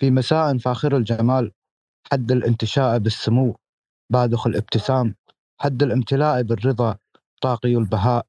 في 0.00 0.10
مساء 0.10 0.58
فاخر 0.58 0.96
الجمال 0.96 1.52
حد 2.12 2.32
الانتشاء 2.32 2.98
بالسمو 2.98 3.56
بادخ 4.12 4.46
الابتسام 4.46 5.14
حد 5.60 5.82
الامتلاء 5.82 6.42
بالرضا 6.42 6.96
طاقي 7.42 7.76
البهاء 7.76 8.26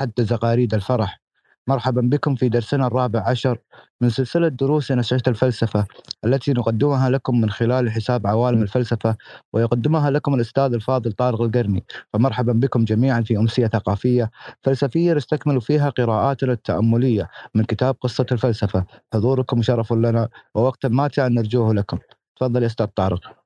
حد 0.00 0.12
زغاريد 0.20 0.74
الفرح. 0.74 1.21
مرحبا 1.68 2.00
بكم 2.00 2.34
في 2.34 2.48
درسنا 2.48 2.86
الرابع 2.86 3.28
عشر 3.28 3.58
من 4.00 4.10
سلسلة 4.10 4.48
دروس 4.48 4.92
نشأة 4.92 5.22
الفلسفة 5.28 5.86
التي 6.24 6.52
نقدمها 6.52 7.10
لكم 7.10 7.40
من 7.40 7.50
خلال 7.50 7.90
حساب 7.90 8.26
عوالم 8.26 8.62
الفلسفة 8.62 9.16
ويقدمها 9.52 10.10
لكم 10.10 10.34
الأستاذ 10.34 10.74
الفاضل 10.74 11.12
طارق 11.12 11.40
القرني. 11.42 11.84
فمرحبا 12.12 12.52
بكم 12.52 12.84
جميعا 12.84 13.20
في 13.20 13.36
أمسية 13.36 13.66
ثقافية 13.66 14.30
فلسفية 14.62 15.14
نستكمل 15.14 15.60
فيها 15.60 15.90
قراءاتنا 15.90 16.52
التأملية 16.52 17.28
من 17.54 17.64
كتاب 17.64 17.96
قصة 18.00 18.26
الفلسفة. 18.32 18.84
حضوركم 19.14 19.62
شرف 19.62 19.92
لنا 19.92 20.28
ووقتا 20.54 20.88
ماتعا 20.88 21.28
نرجوه 21.28 21.74
لكم. 21.74 21.98
تفضل 22.36 22.62
يا 22.62 22.66
أستاذ 22.66 22.86
طارق. 22.86 23.41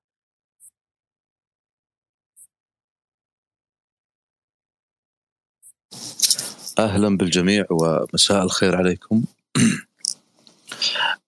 أهلا 6.78 7.16
بالجميع 7.16 7.66
ومساء 7.70 8.42
الخير 8.42 8.76
عليكم. 8.76 9.24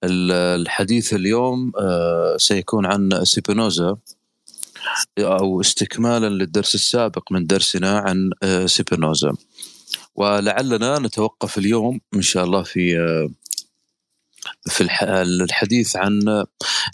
الحديث 0.05 1.15
اليوم 1.15 1.73
آه، 1.79 2.37
سيكون 2.37 2.87
عن 2.87 3.25
سيبينوزا 3.25 3.97
أو 5.19 5.61
استكمالا 5.61 6.29
للدرس 6.29 6.75
السابق 6.75 7.33
من 7.33 7.47
درسنا 7.47 7.99
عن 7.99 8.31
آه، 8.43 8.67
سيبينوزا 8.67 9.33
ولعلنا 10.15 10.99
نتوقف 10.99 11.59
اليوم 11.59 12.01
إن 12.15 12.23
شاء 12.23 12.45
الله 12.45 12.63
في 12.63 12.99
آه، 12.99 13.31
في 14.69 14.81
الحديث 15.23 15.97
عن 15.97 16.45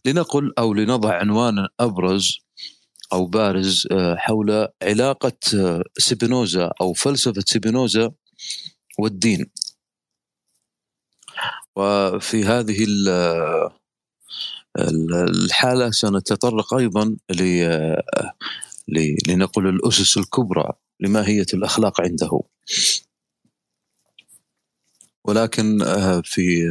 لنقل 0.04 0.52
أو 0.58 0.74
لنضع 0.74 1.14
عنوان 1.14 1.68
أبرز 1.80 2.38
أو 3.12 3.26
بارز 3.26 3.88
حول 4.16 4.68
علاقة 4.82 5.38
سيبينوزا 5.98 6.70
أو 6.80 6.92
فلسفة 6.92 7.42
سيبينوزا 7.46 8.12
والدين. 8.98 9.50
وفي 11.76 12.44
هذه 12.44 12.86
الحالة 14.76 15.90
سنتطرق 15.90 16.74
أيضا 16.74 17.16
لنقل 19.28 19.66
الأسس 19.66 20.18
الكبرى 20.18 20.72
لماهية 21.00 21.46
الأخلاق 21.54 22.00
عنده. 22.00 22.40
ولكن 25.24 25.82
آه، 25.82 26.22
في 26.24 26.68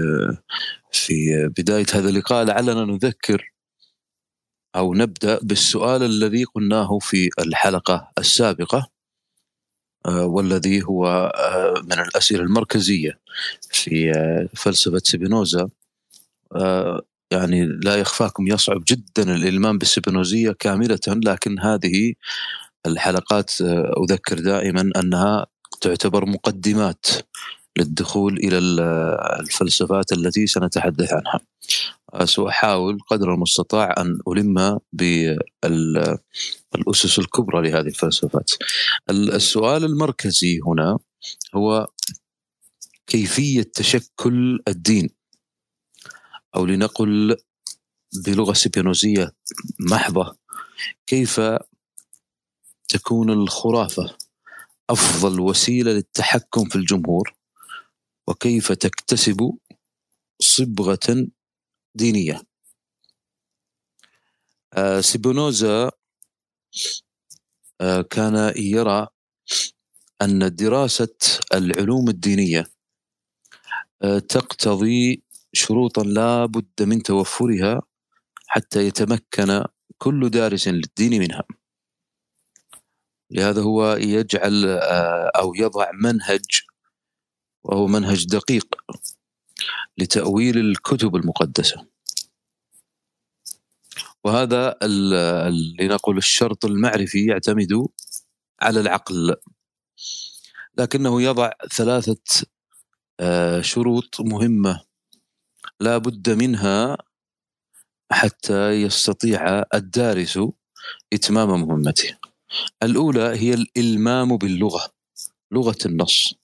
في 0.91 1.47
بداية 1.57 1.85
هذا 1.93 2.09
اللقاء 2.09 2.45
لعلنا 2.45 2.85
نذكر 2.85 3.53
أو 4.75 4.93
نبدأ 4.93 5.39
بالسؤال 5.43 6.03
الذي 6.03 6.43
قلناه 6.43 6.99
في 6.99 7.29
الحلقة 7.39 8.11
السابقة. 8.17 8.92
والذي 10.07 10.83
هو 10.83 11.07
آه، 11.35 11.81
من 11.83 11.99
الأسئلة 11.99 12.41
المركزية 12.41 13.19
في 13.71 14.11
آه، 14.11 14.49
فلسفة 14.55 15.01
سبينوزا 15.03 15.69
يعني 17.31 17.65
لا 17.65 17.95
يخفاكم 17.95 18.47
يصعب 18.47 18.83
جدا 18.87 19.35
الإلمام 19.35 19.77
بالسبينوزية 19.77 20.51
كاملة 20.59 20.99
لكن 21.07 21.59
هذه 21.59 22.13
الحلقات 22.85 23.51
أذكر 24.03 24.39
دائما 24.39 24.91
أنها 24.95 25.45
تعتبر 25.81 26.25
مقدمات 26.25 27.05
للدخول 27.77 28.37
إلى 28.37 28.57
الفلسفات 29.39 30.11
التي 30.11 30.47
سنتحدث 30.47 31.13
عنها. 31.13 31.39
سأحاول 32.25 32.99
قدر 32.99 33.33
المستطاع 33.33 33.95
أن 33.97 34.19
ألم 34.27 34.79
بالأسس 36.73 37.19
الكبرى 37.19 37.69
لهذه 37.69 37.87
الفلسفات. 37.87 38.51
السؤال 39.09 39.83
المركزي 39.83 40.59
هنا 40.67 40.99
هو 41.55 41.87
كيفية 43.07 43.71
تشكل 43.73 44.59
الدين 44.67 45.09
أو 46.55 46.65
لنقل 46.65 47.37
بلغة 48.25 48.53
سبينوزيه 48.53 49.31
محضة 49.79 50.37
كيف 51.07 51.41
تكون 52.87 53.29
الخرافة 53.29 54.17
أفضل 54.89 55.39
وسيلة 55.39 55.91
للتحكم 55.91 56.65
في 56.65 56.75
الجمهور 56.75 57.33
وكيف 58.27 58.71
تكتسب 58.71 59.57
صبغة 60.39 61.27
دينية. 61.95 62.41
آه، 64.73 65.01
سيبونوزا 65.01 65.91
آه، 67.81 68.01
كان 68.01 68.53
يرى 68.57 69.07
أن 70.21 70.55
دراسة 70.55 71.17
العلوم 71.53 72.09
الدينية 72.09 72.65
آه، 74.03 74.19
تقتضي 74.19 75.23
شروطا 75.53 76.03
لا 76.03 76.45
بد 76.45 76.83
من 76.83 77.03
توفرها 77.03 77.81
حتى 78.47 78.87
يتمكن 78.87 79.63
كل 79.97 80.29
دارس 80.29 80.67
للدين 80.67 81.19
منها. 81.19 81.43
لهذا 83.31 83.61
هو 83.61 83.93
يجعل 83.95 84.65
أو 85.35 85.55
يضع 85.55 85.91
منهج 85.93 86.45
وهو 87.63 87.87
منهج 87.87 88.25
دقيق 88.25 88.75
لتأويل 89.97 90.57
الكتب 90.57 91.15
المقدسة. 91.15 91.87
وهذا 94.23 94.77
لنقول 95.79 96.17
الشرط 96.17 96.65
المعرفي 96.65 97.25
يعتمد 97.25 97.87
على 98.61 98.79
العقل. 98.79 99.35
لكنه 100.77 101.21
يضع 101.21 101.51
ثلاثة 101.73 102.45
آه، 103.19 103.61
شروط 103.61 104.21
مهمة 104.21 104.81
لا 105.79 105.97
بد 105.97 106.29
منها 106.29 106.97
حتى 108.11 108.71
يستطيع 108.71 109.63
الدارس 109.73 110.39
إتمام 111.13 111.61
مهمته. 111.61 112.17
الأولى 112.83 113.21
هي 113.21 113.53
الإلمام 113.53 114.37
باللغة 114.37 114.91
لغة 115.51 115.77
النص. 115.85 116.35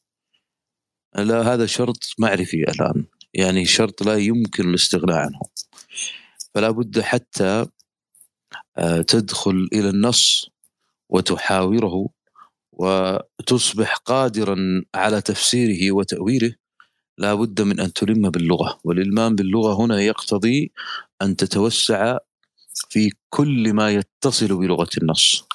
لا 1.15 1.53
هذا 1.53 1.65
شرط 1.65 1.97
معرفي 2.19 2.57
الآن. 2.57 3.05
يعني 3.33 3.65
شرط 3.65 4.03
لا 4.03 4.15
يمكن 4.17 4.69
الاستغناء 4.69 5.17
عنه. 5.17 5.39
فلا 6.55 6.71
بد 6.71 6.99
حتى 6.99 7.65
آه، 8.77 9.01
تدخل 9.01 9.69
إلى 9.73 9.89
النص 9.89 10.49
وتحاوره 11.09 12.09
وتصبح 12.71 13.95
قادرا 13.95 14.57
على 14.95 15.21
تفسيره 15.21 15.91
وتأويله. 15.91 16.55
لا 17.17 17.33
بد 17.33 17.61
من 17.61 17.79
أن 17.79 17.93
تلم 17.93 18.29
باللغة. 18.29 18.79
والإلمام 18.83 19.35
باللغة 19.35 19.73
هنا 19.85 20.01
يقتضي 20.01 20.71
أن 21.21 21.35
تتوسع 21.35 22.17
في 22.89 23.11
كل 23.29 23.73
ما 23.73 23.91
يتصل 23.91 24.47
بلغة 24.57 24.89
النص. 25.01 25.45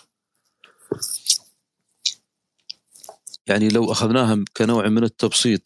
يعني 3.49 3.69
لو 3.69 3.93
أخذناها 3.93 4.45
كنوع 4.57 4.89
من 4.89 5.05
التبسيط 5.05 5.63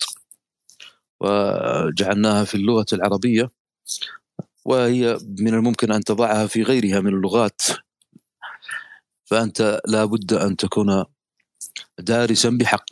وجعلناها 1.20 2.44
في 2.44 2.54
اللغة 2.54 2.86
العربية 2.92 3.50
وهي 4.64 5.18
من 5.38 5.54
الممكن 5.54 5.92
أن 5.92 6.04
تضعها 6.04 6.46
في 6.46 6.62
غيرها 6.62 7.00
من 7.00 7.14
اللغات. 7.14 7.62
فأنت 9.24 9.80
لا 9.88 10.04
بد 10.04 10.32
أن 10.32 10.56
تكون 10.56 11.04
دارسا 11.98 12.50
بحق 12.50 12.86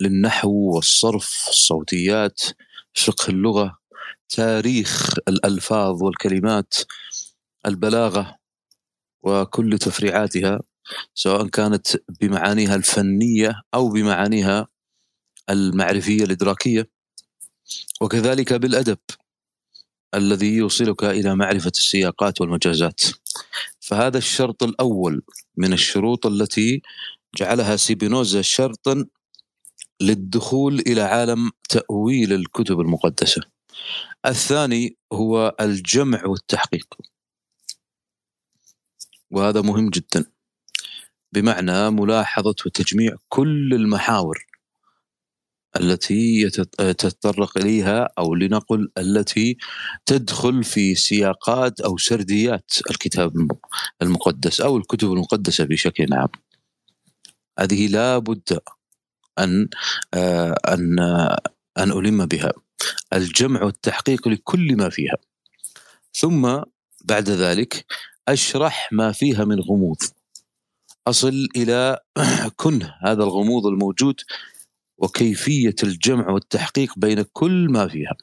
للنحو 0.00 0.50
والصرف 0.74 1.46
الصوتيات 1.48 2.40
فقه 2.94 3.30
اللغة 3.30 3.78
تاريخ 4.28 5.14
الألفاظ 5.28 6.02
والكلمات 6.02 6.74
البلاغة 7.66 8.36
وكل 9.22 9.78
تفريعاتها. 9.78 10.60
سواء 11.14 11.46
كانت 11.46 11.86
بمعانيها 12.20 12.74
الفنية 12.74 13.62
أو 13.74 13.88
بمعانيها 13.88 14.68
المعرفية 15.50 16.24
الإدراكية. 16.24 16.90
وكذلك 18.00 18.52
بالأدب 18.52 18.98
الذي 20.14 20.54
يوصلك 20.54 21.04
إلى 21.04 21.34
معرفة 21.34 21.72
السياقات 21.76 22.40
والمجازات. 22.40 23.00
فهذا 23.80 24.18
الشرط 24.18 24.62
الأول 24.62 25.22
من 25.56 25.72
الشروط 25.72 26.26
التي 26.26 26.82
جعلها 27.36 27.76
سيبينوزا 27.76 28.42
شرطا 28.42 29.04
للدخول 30.00 30.78
إلى 30.78 31.00
عالم 31.00 31.50
تأويل 31.68 32.32
الكتب 32.32 32.80
المقدسة. 32.80 33.42
الثاني 34.26 34.96
هو 35.12 35.56
الجمع 35.60 36.26
والتحقيق. 36.26 36.94
وهذا 39.30 39.60
مهم 39.60 39.90
جدا. 39.90 40.37
بمعنى 41.32 41.90
ملاحظة 41.90 42.54
وتجميع 42.66 43.16
كل 43.28 43.74
المحاور 43.74 44.46
التي 45.80 46.50
تتطرق 46.76 47.58
إليها 47.58 48.08
أو 48.18 48.34
لنقل 48.34 48.90
التي 48.98 49.56
تدخل 50.06 50.64
في 50.64 50.94
سياقات 50.94 51.80
أو 51.80 51.96
سرديات 51.98 52.72
الكتاب 52.90 53.50
المقدس 54.02 54.60
أو 54.60 54.76
الكتب 54.76 55.12
المقدسة 55.12 55.64
بشكل 55.64 56.14
عام. 56.14 56.28
هذه 57.58 57.86
لا 57.86 58.18
بد 58.18 58.58
أن 59.38 59.68
أن 60.68 60.98
أن 61.78 61.90
ألم 61.92 62.26
بها. 62.26 62.52
الجمع 63.12 63.62
والتحقيق 63.62 64.28
لكل 64.28 64.76
ما 64.76 64.88
فيها. 64.88 65.16
ثم 66.12 66.62
بعد 67.04 67.30
ذلك 67.30 67.84
أشرح 68.28 68.88
ما 68.92 69.12
فيها 69.12 69.44
من 69.44 69.60
غموض. 69.60 69.96
أصل 71.08 71.48
إلى 71.56 71.98
كنه 72.56 72.94
هذا 73.02 73.22
الغموض 73.22 73.66
الموجود 73.66 74.20
وكيفية 74.98 75.74
الجمع 75.82 76.30
والتحقيق 76.30 76.98
بين 76.98 77.22
كل 77.22 77.68
ما 77.70 77.88
فيها. 77.88 78.16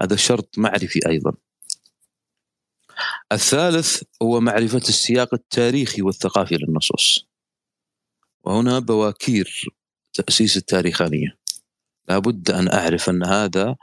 هذا 0.00 0.16
شرط 0.16 0.58
معرفي 0.58 1.00
أيضا. 1.08 1.32
الثالث 3.32 4.02
هو 4.22 4.40
معرفة 4.40 4.78
السياق 4.78 5.34
التاريخي 5.34 6.02
والثقافي 6.02 6.56
للنصوص. 6.56 7.26
وهنا 8.44 8.78
بواكير 8.78 9.64
تأسيس 10.12 10.56
التاريخانية. 10.56 11.38
لابد 12.08 12.50
أن 12.50 12.68
أعرف 12.68 13.10
أن 13.10 13.24
هذا 13.24 13.76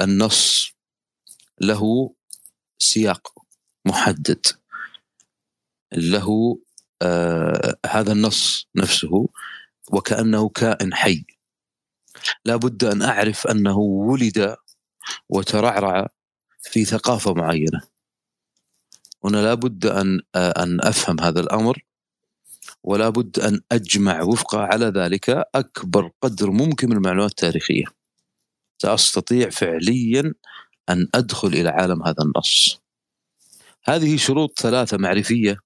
النص 0.00 0.72
له 1.60 2.14
سياق 2.78 3.32
محدد. 3.86 4.46
له 5.92 6.58
آه 7.02 7.76
هذا 7.86 8.12
النص 8.12 8.68
نفسه 8.76 9.28
وكأنه 9.92 10.48
كائن 10.48 10.94
حي. 10.94 11.24
لا 12.44 12.56
بد 12.56 12.84
أن 12.84 13.02
أعرف 13.02 13.46
أنه 13.46 13.78
ولد 13.78 14.56
وترعرع 15.28 16.08
في 16.62 16.84
ثقافة 16.84 17.34
معينة. 17.34 17.82
هنا 19.24 19.36
لا 19.36 19.54
بد 19.54 19.86
أن 19.86 20.20
أن 20.36 20.80
أفهم 20.80 21.20
هذا 21.20 21.40
الأمر 21.40 21.84
ولا 22.84 23.08
بد 23.08 23.38
أن 23.38 23.60
أجمع 23.72 24.22
وفق 24.22 24.54
على 24.54 24.86
ذلك 24.86 25.30
أكبر 25.54 26.10
قدر 26.22 26.50
ممكن 26.50 26.90
من 26.90 26.96
المعلومات 26.96 27.30
التاريخية. 27.30 27.84
سأستطيع 28.82 29.50
فعليا 29.50 30.34
أن 30.88 31.08
أدخل 31.14 31.48
إلى 31.48 31.68
عالم 31.68 32.02
هذا 32.02 32.22
النص. 32.22 32.80
هذه 33.84 34.16
شروط 34.16 34.60
ثلاثة 34.60 34.96
معرفية 34.96 35.56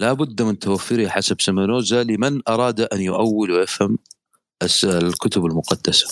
لا 0.00 0.12
بد 0.12 0.42
من 0.42 0.58
توفرها 0.58 1.10
حسب 1.10 1.40
سمنوزا 1.40 2.02
لمن 2.04 2.42
أراد 2.48 2.80
أن 2.80 3.00
يؤول 3.00 3.50
ويفهم 3.50 3.98
الكتب 4.84 5.46
المقدسة. 5.46 6.08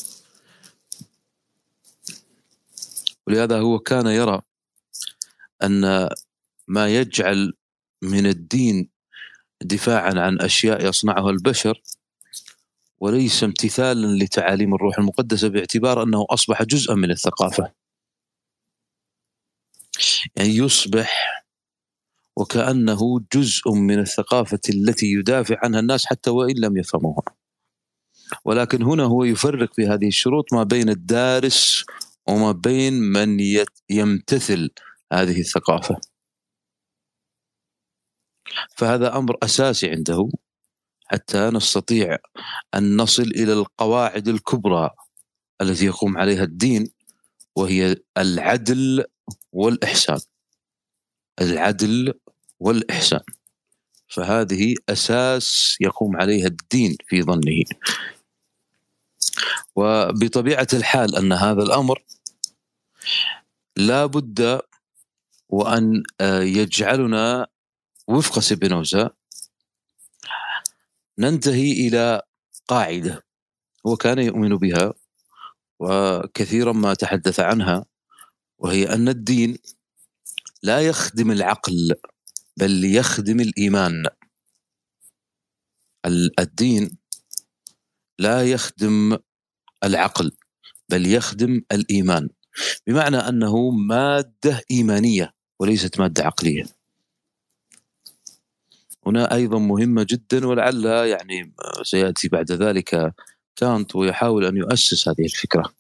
ولهذا 3.27 3.61
هو 3.61 3.79
كان 3.79 4.07
يرى 4.07 4.43
أن 5.63 6.09
ما 6.69 6.89
يجعل 6.89 7.53
من 8.03 8.27
الدين 8.27 8.89
دفاعا 9.63 10.13
عن 10.17 10.41
أشياء 10.41 10.87
يصنعها 10.87 11.31
البشر 11.31 11.83
وليس 13.01 13.45
امتثالا 13.45 14.25
لتعاليم 14.25 14.75
الروح 14.75 14.99
المقدسة 14.99 15.49
باعتبار 15.49 16.03
أنه 16.03 16.27
أصبح 16.31 16.63
جزءا 16.63 16.95
من 16.95 17.11
الثقافة. 17.11 17.73
يعني 20.37 20.57
يصبح 20.57 21.38
وكأنه 22.39 23.21
جزء 23.35 23.73
من 23.73 23.99
الثقافة 23.99 24.61
التي 24.71 25.07
يدافع 25.07 25.57
عنها 25.63 25.81
الناس 25.81 26.07
حتى 26.07 26.31
وإن 26.31 26.55
لم 26.59 26.77
يفهموها. 26.77 27.23
ولكن 28.45 28.83
هنا 28.83 29.05
هو 29.05 29.25
يفرق 29.25 29.75
في 29.75 29.87
هذه 29.87 30.09
الشروط 30.09 30.53
ما 30.53 30.63
بين 30.63 30.89
الدارس 30.89 31.85
وما 32.29 32.53
بين 32.53 32.95
من 32.95 33.41
يمتثل 33.91 34.71
هذه 35.13 35.41
الثقافة. 35.41 36.01
فهذا 38.77 39.17
أمر 39.17 39.37
أساسي 39.43 39.91
عنده 39.91 40.29
حتى 41.05 41.51
نستطيع 41.51 42.17
أن 42.75 42.97
نصل 42.97 43.23
إلى 43.23 43.53
القواعد 43.53 44.29
الكبرى 44.29 44.91
التي 45.61 45.87
يقوم 45.87 46.19
عليها 46.19 46.45
الدين 46.45 46.91
وهي 47.57 47.97
العدل 48.19 49.05
والإحسان. 49.53 50.21
العدل 51.41 52.15
والإحسان. 52.61 53.21
فهذه 54.09 54.75
أساس 54.89 55.77
يقوم 55.81 56.17
عليها 56.17 56.47
الدين 56.47 56.97
في 57.09 57.23
ظنه. 57.23 57.65
وبطبيعة 59.77 60.67
الحال 60.73 61.17
أن 61.17 61.33
هذا 61.33 61.63
الأمر 61.63 62.05
لا 63.77 64.07
بد 64.07 64.61
وأن 65.49 66.03
يجعلنا 66.43 67.47
وفق 68.09 68.39
سبينوزا 68.39 69.11
ننتهي 71.19 71.73
إلى 71.73 72.23
قاعدة 72.69 73.25
هو 73.87 73.97
كان 73.97 74.19
يؤمن 74.19 74.57
بها 74.57 74.95
وكثيرا 75.79 76.73
ما 76.73 76.95
تحدث 76.95 77.41
عنها 77.41 77.85
وهي 78.59 78.95
أن 78.95 79.09
الدين 79.09 79.59
لا 80.63 80.81
يخدم 80.81 81.31
العقل. 81.31 81.95
بل 82.59 82.85
يخدم 82.85 83.41
الإيمان. 83.41 84.07
الدين 86.39 86.99
لا 88.19 88.51
يخدم 88.51 89.19
العقل 89.85 90.33
بل 90.89 91.07
يخدم 91.07 91.63
الإيمان. 91.73 92.29
بمعنى 92.87 93.17
أنه 93.17 93.71
مادة 93.71 94.63
إيمانية 94.71 95.35
وليست 95.61 96.01
مادة 96.01 96.25
عقلية. 96.25 96.65
هنا 99.07 99.35
أيضا 99.35 99.59
مهمة 99.59 100.07
جدا 100.11 100.47
ولعل 100.47 100.85
يعني 100.85 101.55
سيأتي 101.83 102.29
بعد 102.29 102.53
ذلك 102.53 103.15
كانت 103.57 103.97
ويحاول 103.97 104.45
أن 104.45 104.57
يؤسس 104.57 105.09
هذه 105.09 105.25
الفكرة. 105.25 105.78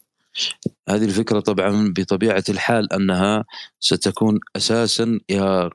هذه 0.88 1.04
الفكرة 1.04 1.40
طبعا 1.40 1.92
بطبيعة 1.96 2.44
الحال 2.48 2.92
أنها 2.92 3.44
ستكون 3.80 4.40
أساسا 4.56 5.20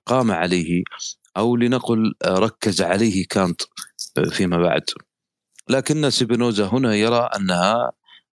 قام 0.06 0.32
عليه 0.32 0.84
أو 1.38 1.56
لنقل 1.56 2.14
ركز 2.26 2.82
عليه 2.82 3.26
كانت 3.30 3.62
فيما 4.30 4.58
بعد. 4.58 4.84
لكن 5.70 6.10
سيبينوزا 6.10 6.66
هنا 6.66 6.96
يرى 6.96 7.30
أنها 7.36 7.92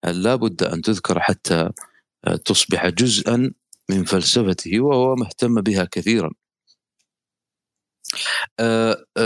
لا 0.06 0.36
بد 0.36 0.64
أن 0.64 0.82
تذكر 0.82 1.20
حتى 1.20 1.70
تصبح 2.46 2.88
جزءا 2.88 3.52
من 3.90 4.04
فلسفته 4.04 4.80
وهو 4.80 5.16
مهتم 5.16 5.62
بها 5.62 5.88
كثيرا. 5.92 6.30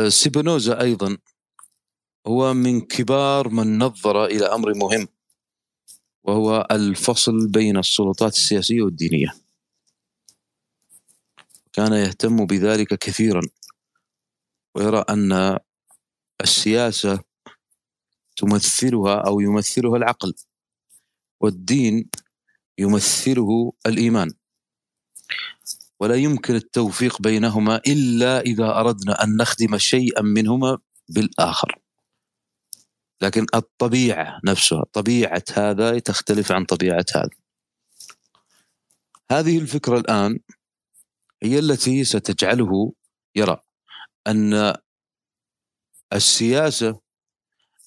سيبينوزا 0.08 0.82
أيضا 0.82 1.18
هو 2.28 2.54
من 2.54 2.82
كبار 2.82 3.50
من 3.50 3.78
نظر 3.78 4.26
إلى 4.26 4.46
أمر 4.46 4.74
مهم. 4.78 5.08
وهو 6.24 6.68
الفصل 6.72 7.48
بين 7.48 7.78
السلطات 7.78 8.34
السياسية 8.34 8.82
والدينية. 8.82 9.34
كان 11.74 11.94
يهتم 11.94 12.46
بذلك 12.46 12.98
كثيرا 12.98 13.42
ويرى 14.76 15.06
أن 15.10 15.60
السياسة 16.42 17.20
تمثلها 18.36 19.16
أو 19.16 19.40
يمثلها 19.40 19.98
العقل 19.98 20.34
والدين 21.42 22.10
يمثله 22.78 23.74
الإيمان 23.86 24.32
ولا 26.00 26.16
يمكن 26.16 26.56
التوفيق 26.56 27.22
بينهما 27.22 27.82
إلا 27.88 28.40
إذا 28.42 28.80
أردنا 28.80 29.24
أن 29.24 29.38
نخدم 29.38 29.78
شيئا 29.78 30.22
منهما 30.22 30.78
بالآخر 31.10 31.79
لكن 33.22 33.46
الطبيعة 33.56 34.40
نفسها 34.46 34.84
طبيعة 34.94 35.44
هذا 35.54 36.00
تختلف 36.00 36.52
عن 36.52 36.66
طبيعة 36.66 37.06
هذا. 37.16 37.30
هذه 39.32 39.58
الفكرة 39.58 39.98
الآن 40.00 40.40
هي 41.44 41.60
التي 41.60 42.04
ستجعله 42.04 42.94
يرى 43.36 43.58
أن 44.28 44.74
السياسة 46.14 47.00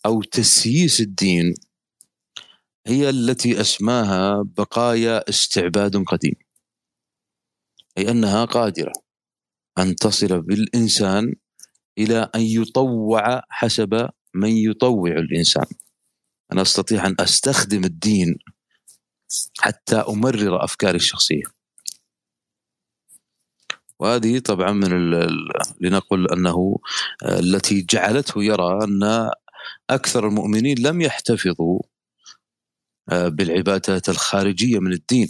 أو 0.07 0.23
تسييس 0.23 1.01
الدين 1.01 1.55
هي 2.87 3.11
التي 3.11 3.61
أسماها 3.61 4.43
بقايا 4.43 5.29
استعباد 5.29 5.97
قديم. 5.97 6.35
أي 7.99 8.11
أنها 8.11 8.45
قادرة 8.45 8.93
أن 9.79 9.97
تصل 9.97 10.43
بالإنسان 10.43 11.35
إلى 11.99 12.31
أن 12.35 12.41
يطوع 12.41 13.43
حسب 13.51 14.09
من 14.35 14.51
يطوع 14.51 15.11
الإنسان. 15.11 15.67
أنا 16.53 16.63
أستطيع 16.63 17.07
أن 17.07 17.17
أستخدم 17.21 17.85
الدين 17.85 18.39
حتى 19.61 19.97
أمرر 19.97 20.65
أفكاري 20.65 20.97
الشخصية. 20.97 21.43
وهذه 23.99 24.39
طبعا 24.39 24.73
من 24.73 24.91
لنقل 25.81 26.33
أنه 26.33 26.79
التي 27.23 27.83
جعلته 27.83 28.45
يرى 28.45 28.85
أن 28.85 29.31
أكثر 29.91 30.29
المؤمنين 30.29 30.79
لم 30.79 31.01
يحتفظوا 31.01 31.81
آه، 33.09 33.29
بالعبادات 33.29 34.09
الخارجية 34.09 34.79
من 34.79 34.93
الدين. 34.93 35.29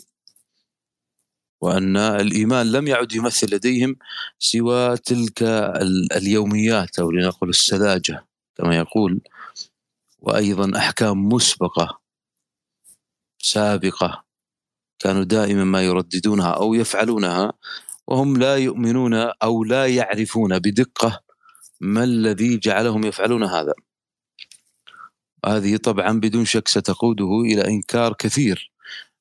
وأن 1.60 1.96
الإيمان 1.96 2.72
لم 2.72 2.88
يعد 2.88 3.12
يمثل 3.12 3.54
لديهم 3.54 3.96
سوى 4.38 4.96
تلك 4.96 5.42
اليوميات 6.16 6.98
أو 6.98 7.10
لنقل 7.10 7.48
السذاجة. 7.48 8.26
كما 8.56 8.76
يقول 8.76 9.20
وأيضا 10.18 10.78
أحكام 10.78 11.28
مسبقة 11.28 12.00
سابقة 13.38 14.24
كانوا 14.98 15.24
دائما 15.24 15.64
ما 15.64 15.82
يرددونها 15.82 16.50
أو 16.50 16.74
يفعلونها 16.74 17.52
وهم 18.06 18.36
لا 18.36 18.56
يؤمنون 18.56 19.14
أو 19.14 19.64
لا 19.64 19.86
يعرفون 19.86 20.58
بدقة 20.58 21.20
ما 21.80 22.04
الذي 22.04 22.58
جعلهم 22.58 23.04
يفعلون 23.04 23.44
هذا. 23.44 23.74
هذه 25.46 25.76
طبعا 25.76 26.20
بدون 26.20 26.44
شك 26.44 26.68
ستقوده 26.68 27.40
إلى 27.40 27.68
إنكار 27.68 28.12
كثير 28.12 28.72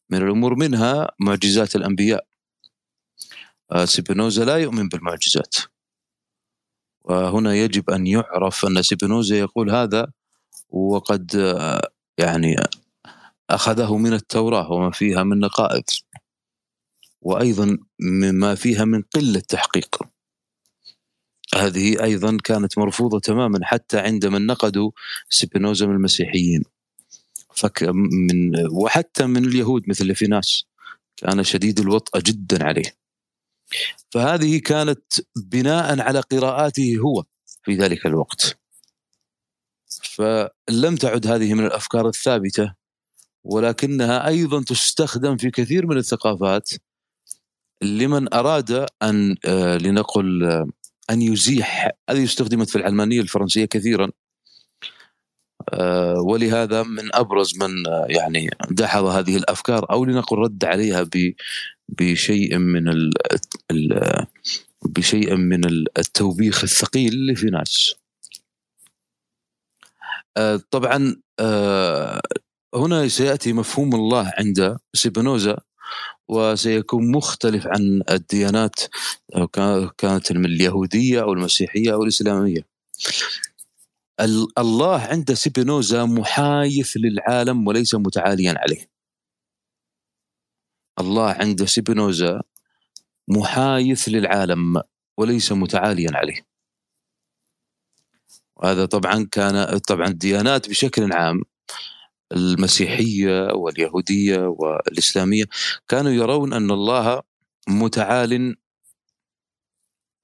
من 0.09 0.17
الأمور 0.17 0.55
منها 0.55 1.11
معجزات 1.19 1.75
الأنبياء. 1.75 2.25
آه، 3.71 3.85
سبينوزا 3.85 4.45
لا 4.45 4.57
يؤمن 4.57 4.89
بالمعجزات. 4.89 5.55
وهنا 7.03 7.55
يجب 7.55 7.89
أن 7.89 8.07
يعرف 8.07 8.65
أن 8.65 8.81
سبينوزا 8.81 9.35
يقول 9.35 9.71
هذا 9.71 10.11
وقد 10.69 11.31
يعني 12.17 12.55
أخذه 13.49 13.97
من 13.97 14.13
التوراة 14.13 14.71
وما 14.71 14.91
فيها 14.91 15.23
من 15.23 15.39
نقائض 15.39 15.83
وأيضا 17.21 17.77
مما 17.99 18.55
فيها 18.55 18.85
من 18.85 19.01
قلة 19.01 19.39
تحقيق. 19.39 19.99
هذه 21.55 22.03
أيضا 22.03 22.37
كانت 22.43 22.77
مرفوضة 22.77 23.19
تماما 23.19 23.59
حتى 23.63 23.99
عندما 23.99 24.39
نقدوا 24.39 24.91
سبينوزا 25.29 25.85
من 25.85 25.95
المسيحيين. 25.95 26.63
فك 27.55 27.83
من 27.83 28.51
وحتى 28.71 29.25
من 29.25 29.45
اليهود 29.45 29.89
مثل 29.89 30.15
في 30.15 30.27
ناس 30.27 30.65
كان 31.17 31.43
شديد 31.43 31.79
الوطأة 31.79 32.21
جدا 32.25 32.63
عليه. 32.65 33.00
فهذه 34.09 34.59
كانت 34.59 35.03
بناء 35.35 36.01
على 36.01 36.19
قراءاته 36.19 36.97
هو 36.97 37.23
في 37.63 37.75
ذلك 37.75 38.05
الوقت. 38.05 38.57
فلم 40.03 40.95
تعد 40.95 41.27
هذه 41.27 41.53
من 41.53 41.65
الأفكار 41.65 42.07
الثابتة 42.07 42.73
ولكنها 43.43 44.27
أيضا 44.27 44.63
تستخدم 44.63 45.37
في 45.37 45.51
كثير 45.51 45.87
من 45.87 45.97
الثقافات 45.97 46.69
لمن 47.81 48.33
أراد 48.33 48.87
أن 49.01 49.35
آه، 49.45 49.77
لنقل 49.77 50.43
آه، 50.43 50.67
أن 51.09 51.21
يزيح. 51.21 51.91
هذه 52.09 52.23
استخدمت 52.23 52.69
في 52.69 52.75
العلمانية 52.75 53.21
الفرنسية 53.21 53.65
كثيرا. 53.65 54.11
آه، 55.73 56.21
ولهذا 56.21 56.83
من 56.83 57.15
أبرز 57.15 57.57
من 57.57 57.71
يعني 58.09 58.49
دحض 58.71 59.03
هذه 59.03 59.37
الأفكار 59.37 59.91
أو 59.91 60.05
لنقل 60.05 60.37
رد 60.37 60.65
عليها 60.65 61.09
بشيء 61.89 62.57
من 62.57 63.11
بشيء 64.85 65.35
من 65.35 65.65
التوبيخ 65.97 66.63
الثقيل 66.63 67.13
اللي 67.13 67.35
في 67.35 67.45
ناس 67.45 67.95
طبعا 70.71 71.21
هنا 72.75 73.07
سيأتي 73.07 73.53
مفهوم 73.53 73.95
الله 73.95 74.33
عند 74.37 74.77
سيبنوزا 74.93 75.57
وسيكون 76.27 77.11
مختلف 77.11 77.67
عن 77.67 78.03
الديانات 78.09 78.79
كانت 79.97 80.31
اليهودية 80.31 81.21
أو 81.21 81.33
المسيحية 81.33 81.93
أو 81.93 82.03
الإسلامية. 82.03 82.67
الله 84.57 84.99
عند 85.01 85.33
سيبنوزا 85.33 86.05
محايث 86.05 86.97
للعالم 86.97 87.67
وليس 87.67 87.95
متعاليا 87.95 88.55
عليه. 88.57 88.89
الله 90.99 91.31
عند 91.31 91.65
سيبنوزا 91.65 92.41
محايث 93.31 94.09
للعالم 94.09 94.81
وليس 95.17 95.51
متعاليا 95.51 96.09
عليه. 96.13 96.41
وهذا 98.55 98.85
طبعا 98.85 99.27
كان 99.31 99.77
طبعا 99.77 100.07
الديانات 100.07 100.69
بشكل 100.69 101.13
عام 101.13 101.41
المسيحية 102.31 103.53
واليهودية 103.53 104.37
والإسلامية 104.37 105.43
كانوا 105.87 106.11
يرون 106.11 106.53
أن 106.53 106.71
الله 106.71 107.21
متعال 107.67 108.55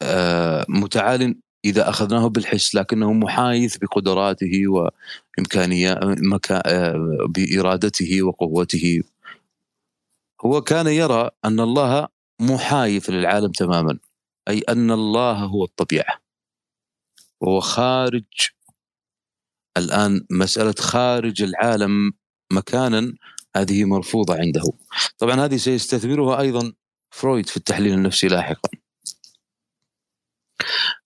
آه، 0.01 0.65
متعال 0.69 1.35
إذا 1.65 1.89
أخذناه 1.89 2.27
بالحس 2.27 2.75
لكنه 2.75 3.13
محايث 3.13 3.77
بقدراته 3.77 4.63
وامكانيات 4.67 5.97
آه، 6.51 7.27
بإرادته 7.29 8.23
وقوته 8.23 9.01
هو 10.45 10.61
كان 10.61 10.87
يرى 10.87 11.29
أن 11.45 11.59
الله 11.59 12.07
محايث 12.39 13.09
للعالم 13.09 13.51
تماما. 13.51 13.99
أي 14.47 14.59
أن 14.59 14.91
الله 14.91 15.33
هو 15.33 15.63
الطبيعة. 15.63 16.21
وهو 17.41 17.59
خارج. 17.59 18.23
الآن 19.77 20.25
مسألة 20.31 20.75
خارج 20.79 21.41
العالم 21.41 22.11
مكانا 22.51 23.13
هذه 23.55 23.85
مرفوضة 23.85 24.35
عنده. 24.35 24.73
طبعا 25.17 25.45
هذه 25.45 25.57
سيستثمرها 25.57 26.41
أيضا 26.41 26.73
فرويد 27.11 27.49
في 27.49 27.57
التحليل 27.57 27.93
النفسي 27.93 28.27
لاحقا. 28.27 28.69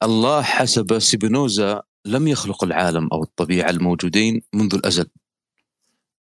الله 0.04 0.42
حسب 0.42 1.00
سيبنوزا 1.00 1.82
لم 2.06 2.28
يخلق 2.28 2.64
العالم 2.64 3.10
أو 3.12 3.24
الطبيعة 3.24 3.70
الموجودين 3.70 4.42
منذ 4.54 4.76
الأزل. 4.76 5.06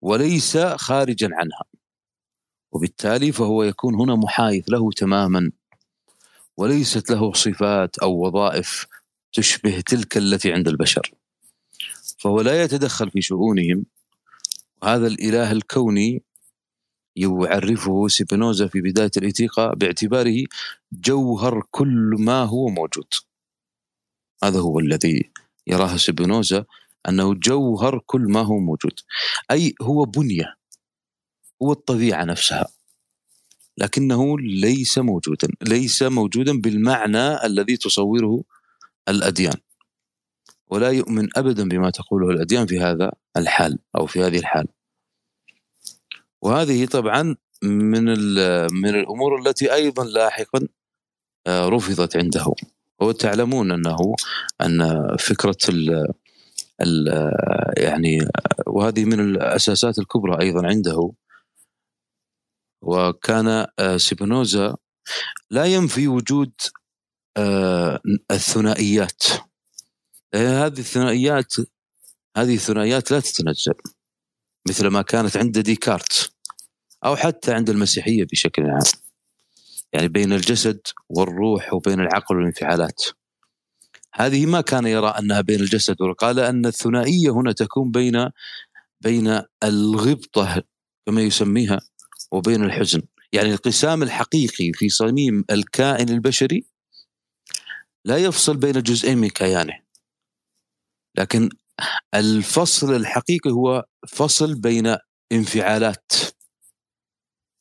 وليس 0.02 0.58
خارجا 0.58 1.30
عنها. 1.34 1.79
وبالتالي 2.72 3.32
فهو 3.32 3.64
يكون 3.64 3.96
هنا 3.96 4.16
محايث 4.16 4.70
له 4.70 4.92
تماما 4.92 5.52
وليست 6.58 7.12
له 7.12 7.34
صفات 7.34 7.98
أو 7.98 8.26
وظائف 8.26 8.86
تشبه 9.34 9.82
تلك 9.82 10.18
التي 10.18 10.54
عند 10.54 10.68
البشر. 10.68 11.12
فهو 12.20 12.42
لا 12.42 12.64
يتدخل 12.64 13.12
في 13.12 13.22
شؤونهم 13.22 13.86
وهذا 14.82 15.08
الإله 15.08 15.52
الكوني 15.52 16.24
يعرفه 17.16 18.08
سيبنوزا 18.08 18.68
في 18.68 18.82
بداية 18.82 19.12
الإتيقة 19.18 19.74
باعتباره 19.74 20.44
جوهر 20.92 21.64
كل 21.72 22.16
ما 22.20 22.44
هو 22.44 22.68
موجود. 22.68 23.08
هذا 24.44 24.60
هو 24.60 24.80
الذي 24.80 25.32
يراه 25.68 25.98
سيبنوزا 25.98 26.66
أنه 27.10 27.34
جوهر 27.34 28.00
كل 28.06 28.22
ما 28.22 28.42
هو 28.42 28.60
موجود. 28.60 29.00
أي 29.52 29.74
هو 29.82 30.06
بنية. 30.06 30.59
هو 31.62 31.72
الطبيعة 31.72 32.24
نفسها. 32.24 32.68
لكنه 33.78 34.40
ليس 34.40 34.98
موجودا 34.98 35.48
ليس 35.62 36.04
موجودا 36.04 36.62
بالمعنى 36.62 37.46
الذي 37.46 37.78
تصوره 37.78 38.44
الأديان. 39.10 39.58
ولا 40.68 40.90
يؤمن 40.90 41.28
ابدا 41.36 41.70
بما 41.70 41.90
تقوله 41.90 42.30
الأديان 42.30 42.68
في 42.68 42.80
هذا 42.80 43.12
الحال 43.38 43.80
أو 43.96 44.06
في 44.06 44.24
هذه 44.24 44.38
الحال. 44.38 44.68
وهذه 46.42 46.86
طبعا 46.86 47.36
من 47.64 48.04
من 48.74 48.90
الأمور 48.96 49.40
التي 49.40 49.74
أيضا 49.74 50.04
لاحقا 50.04 50.68
آه، 51.48 51.70
رفضت 51.70 52.18
عنده. 52.18 52.54
وتعلمون 53.00 53.72
أنه 53.72 54.16
أن 54.62 55.08
فكرة 55.20 55.58
ال 55.70 56.08
ال 56.82 57.08
يعني 57.78 58.28
وهذه 58.68 59.06
من 59.06 59.20
الأساسات 59.20 60.00
الكبرى 60.00 60.42
أيضا 60.42 60.68
عنده. 60.68 61.12
وكان 62.82 63.68
آه، 63.80 63.98
سيبنوزا 63.98 64.76
لا 65.50 65.66
ينفي 65.66 66.08
وجود 66.08 66.52
آه، 67.38 68.00
الثنائيات. 68.32 69.24
إيه، 70.34 70.66
هذه 70.66 70.80
الثنائيات 70.80 71.54
هذه 72.38 72.56
الثنائيات 72.56 73.12
لا 73.12 73.20
تتنزل 73.20 73.74
مثل 74.70 74.88
ما 74.88 75.02
كانت 75.02 75.38
عند 75.38 75.60
ديكارت 75.60 76.32
أو 77.06 77.16
حتى 77.16 77.54
عند 77.54 77.70
المسيحية 77.70 78.26
بشكل 78.32 78.64
عام. 78.66 78.92
يعني 79.94 80.08
بين 80.08 80.34
الجسد 80.34 80.80
والروح 81.10 81.74
وبين 81.74 82.00
العقل 82.00 82.36
والانفعالات. 82.36 83.04
هذه 84.14 84.46
ما 84.46 84.62
كان 84.62 84.86
يرى 84.86 85.08
أنها 85.08 85.42
بين 85.42 85.60
الجسد 85.60 85.96
قال 86.18 86.40
أن 86.40 86.66
الثنائية 86.66 87.30
هنا 87.30 87.52
تكون 87.52 87.92
بين 87.92 88.30
بين 89.02 89.42
الغبطة 89.64 90.64
كما 91.06 91.22
يسميها. 91.22 91.80
وبين 92.32 92.64
الحزن. 92.64 93.02
يعني 93.34 93.54
القسام 93.54 94.04
الحقيقي 94.04 94.72
في 94.74 94.90
صميم 94.90 95.46
الكائن 95.52 96.10
البشري 96.10 96.66
لا 98.06 98.18
يفصل 98.18 98.58
بين 98.58 98.84
جزئين 98.84 99.18
من 99.18 99.30
كيانه. 99.30 99.80
لكن 101.18 101.50
الفصل 102.16 102.96
الحقيقي 102.96 103.52
هو 103.52 103.86
فصل 104.08 104.56
بين 104.56 104.96
انفعالات 105.32 106.12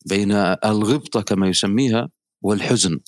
بين 0.06 0.32
الغبطة 0.64 1.22
كما 1.22 1.48
يسميها 1.48 2.10
والحزن. 2.42 3.00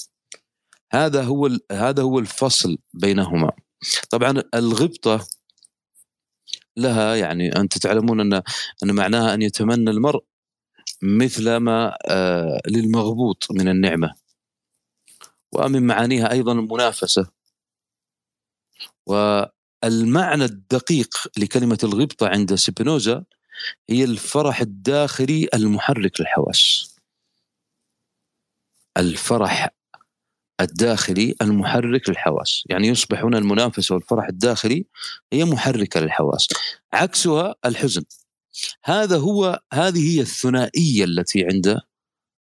هذا 0.92 1.22
هو 1.22 1.50
هذا 1.72 2.02
هو 2.02 2.18
الفصل 2.18 2.78
بينهما. 2.94 3.52
طبعا 4.10 4.42
الغبطة 4.54 5.26
لها 6.76 7.16
يعني 7.16 7.56
أنت 7.56 7.78
تعلمون 7.78 8.20
أن 8.20 8.42
أن 8.82 8.94
معناها 8.94 9.34
أن 9.34 9.42
يتمنى 9.42 9.90
المرء 9.90 10.24
مثل 11.02 11.56
ما 11.56 11.96
آه، 12.06 12.60
للمغبوط 12.66 13.46
من 13.50 13.68
النعمة. 13.68 14.14
ومن 15.52 15.86
معانيها 15.86 16.32
أيضا 16.32 16.52
المنافسة. 16.52 17.30
والمعنى 19.06 20.44
الدقيق 20.44 21.08
لكلمة 21.38 21.78
الغبطة 21.84 22.28
عند 22.28 22.54
سبينوزا 22.54 23.24
هي 23.90 24.04
الفرح 24.04 24.60
الداخلي 24.60 25.48
المحرك 25.54 26.20
للحواس. 26.20 26.96
الفرح 28.96 29.68
الداخلي 30.60 31.34
المحرك 31.42 32.08
للحواس. 32.08 32.64
يعني 32.66 32.88
يصبح 32.88 33.24
هنا 33.24 33.38
المنافسة 33.38 33.94
والفرح 33.94 34.28
الداخلي 34.28 34.86
هي 35.32 35.44
محركة 35.44 36.00
للحواس. 36.00 36.48
عكسها 36.92 37.54
الحزن. 37.64 38.02
هذا 38.84 39.18
هو 39.18 39.60
هذه 39.72 40.16
هي 40.16 40.20
الثنائية 40.20 41.04
التي 41.04 41.44
عند 41.44 41.80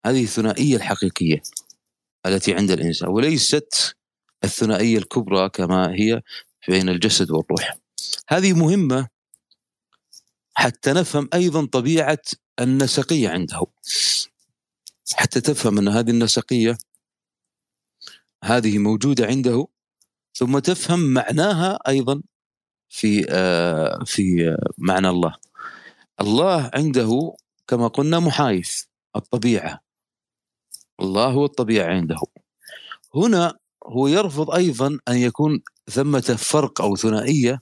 هذه 0.06 0.24
الثنائية 0.24 0.76
الحقيقية 0.76 1.42
التي 2.26 2.54
عند 2.54 2.72
الإنسان 2.72 3.10
وليست 3.10 3.96
الثنائية 4.44 4.98
الكبرى 4.98 5.50
كما 5.50 5.92
هي 5.94 6.22
بين 6.68 6.90
الجسد 6.90 7.32
والروح. 7.32 7.78
هذه 8.28 8.54
مهمة 8.54 9.08
حتى 10.54 10.94
نفهم 10.94 11.30
أيضا 11.34 11.66
طبيعة 11.66 12.22
النسقية 12.60 13.30
عنده. 13.30 13.66
حتى 15.14 15.42
تفهم 15.42 15.78
أن 15.78 15.88
هذه 15.88 16.10
النسقية 16.10 16.78
هذه 18.44 18.78
موجودة 18.78 19.26
عنده 19.26 19.68
ثم 20.34 20.60
تفهم 20.60 21.00
معناها 21.00 21.80
أيضا 21.88 22.22
في 22.90 23.26
آه، 23.30 24.04
في 24.06 24.58
معنى 24.78 25.10
الله. 25.10 25.36
الله 26.22 26.72
عنده 26.74 27.36
كما 27.68 27.88
قلنا 27.88 28.20
محايث 28.20 28.84
الطبيعة. 29.16 29.80
الله 31.00 31.26
هو 31.26 31.46
الطبيعة 31.46 31.88
عنده. 31.88 32.18
هنا 33.16 33.58
هو 33.86 34.08
يرفض 34.08 34.52
أيضا 34.52 35.00
أن 35.08 35.18
يكون 35.18 35.62
ثمة 35.90 36.36
فرق 36.40 36.82
أو 36.82 36.96
ثنائية 36.96 37.62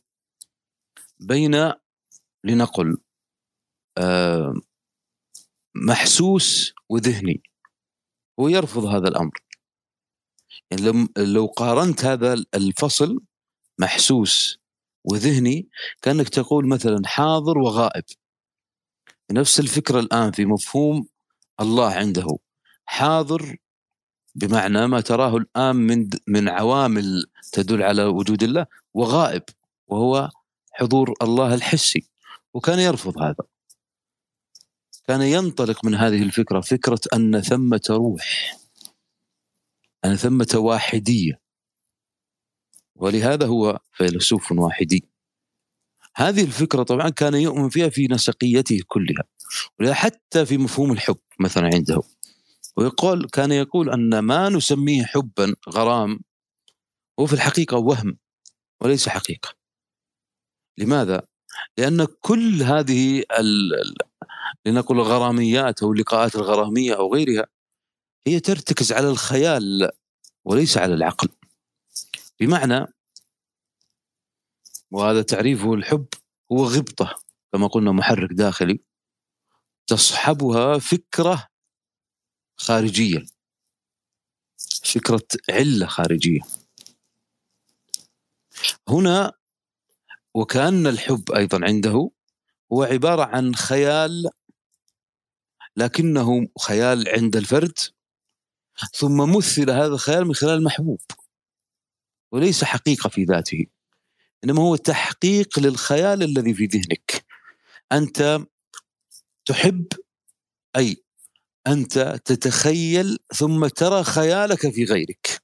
بين 1.19 1.73
لنقل 2.43 2.97
آه، 3.97 4.53
محسوس 5.75 6.73
وذهني. 6.89 7.43
هو 8.39 8.47
يرفض 8.47 8.85
هذا 8.85 9.07
الأمر. 9.07 9.43
يعني 10.71 11.07
لو 11.17 11.45
قارنت 11.45 12.05
هذا 12.05 12.33
الفصل 12.55 13.19
محسوس 13.79 14.59
وذهني 15.05 15.69
كأنك 16.01 16.29
تقول 16.29 16.67
مثلا 16.67 17.01
حاضر 17.05 17.57
وغائب. 17.57 18.03
نفس 19.33 19.59
الفكرة 19.59 19.99
الآن 19.99 20.31
في 20.31 20.45
مفهوم 20.45 21.07
الله 21.59 21.93
عنده. 21.93 22.37
حاضر 22.85 23.57
بمعنى 24.35 24.87
ما 24.87 25.01
تراه 25.01 25.37
الآن 25.37 25.75
من 25.75 26.09
من 26.27 26.49
عوامل 26.49 27.25
تدل 27.51 27.83
على 27.83 28.03
وجود 28.03 28.43
الله 28.43 28.65
وغائب 28.93 29.43
وهو 29.87 30.29
حضور 30.71 31.13
الله 31.21 31.53
الحسي. 31.53 32.09
وكان 32.53 32.79
يرفض 32.79 33.17
هذا. 33.17 33.43
كان 35.07 35.21
ينطلق 35.21 35.85
من 35.85 35.95
هذه 35.95 36.23
الفكرة 36.23 36.61
فكرة 36.61 37.01
أن 37.13 37.41
ثمة 37.41 37.81
روح 37.89 38.57
أن 40.05 40.15
ثمة 40.15 40.53
واحدية. 40.55 41.39
ولهذا 42.95 43.45
هو 43.45 43.79
فيلسوف 43.91 44.51
واحدي. 44.51 45.12
هذه 46.15 46.43
الفكرة 46.43 46.83
طبعا 46.83 47.09
كان 47.09 47.33
يؤمن 47.33 47.69
فيها 47.69 47.89
في 47.89 48.07
نسقيته 48.07 48.79
كلها 48.87 49.23
حتى 49.93 50.45
في 50.45 50.57
مفهوم 50.57 50.91
الحب 50.91 51.17
مثلا 51.39 51.69
عنده. 51.73 52.01
ويقول 52.77 53.29
كان 53.29 53.51
يقول 53.51 53.89
أن 53.89 54.19
ما 54.19 54.49
نسميه 54.49 55.03
حبا 55.03 55.55
غرام 55.69 56.19
هو 57.19 57.25
في 57.25 57.33
الحقيقة 57.33 57.77
وهم 57.77 58.17
وليس 58.81 59.09
حقيقة. 59.09 59.55
لماذا؟ 60.77 61.21
لأن 61.77 62.07
كل 62.21 62.63
هذه 62.63 63.23
لنقل 64.65 64.95
الغراميات 64.95 65.83
أو 65.83 65.93
اللقاءات 65.93 66.35
الغرامية 66.35 66.93
أو 66.93 67.13
غيرها 67.13 67.45
هي 68.27 68.39
ترتكز 68.39 68.91
على 68.91 69.09
الخيال 69.09 69.89
وليس 70.45 70.77
على 70.77 70.93
العقل. 70.93 71.29
بمعنى 72.39 72.87
وهذا 74.93 75.21
تعريفه 75.21 75.73
الحب 75.73 76.07
هو 76.51 76.65
غبطة 76.65 77.15
كما 77.53 77.67
قلنا 77.67 77.91
محرك 77.91 78.29
داخلي 78.33 78.79
تصحبها 79.87 80.79
فكرة 80.79 81.47
خارجية 82.57 83.25
فكرة 84.83 85.27
علة 85.49 85.87
خارجية. 85.87 86.39
هنا 88.89 89.33
وكأن 90.33 90.87
الحب 90.87 91.31
أيضا 91.31 91.59
عنده 91.63 92.09
هو 92.73 92.83
عبارة 92.83 93.23
عن 93.23 93.55
خيال 93.55 94.29
لكنه 95.77 96.47
خيال 96.59 97.09
عند 97.09 97.35
الفرد 97.35 97.79
ثم 98.93 99.35
مثل 99.37 99.69
هذا 99.69 99.93
الخيال 99.93 100.25
من 100.25 100.33
خلال 100.33 100.57
المحبوب 100.57 101.01
وليس 102.31 102.63
حقيقة 102.63 103.09
في 103.09 103.23
ذاته. 103.23 103.72
إنما 104.43 104.61
هو 104.61 104.75
تحقيق 104.75 105.59
للخيال 105.59 106.23
الذي 106.23 106.53
في 106.53 106.65
ذهنك. 106.65 107.25
أنت 107.91 108.39
تحب 109.45 109.87
أي 110.75 111.03
أنت 111.67 112.19
تتخيل 112.25 113.17
ثم 113.35 113.67
ترى 113.67 114.03
خيالك 114.03 114.69
في 114.69 114.83
غيرك. 114.83 115.41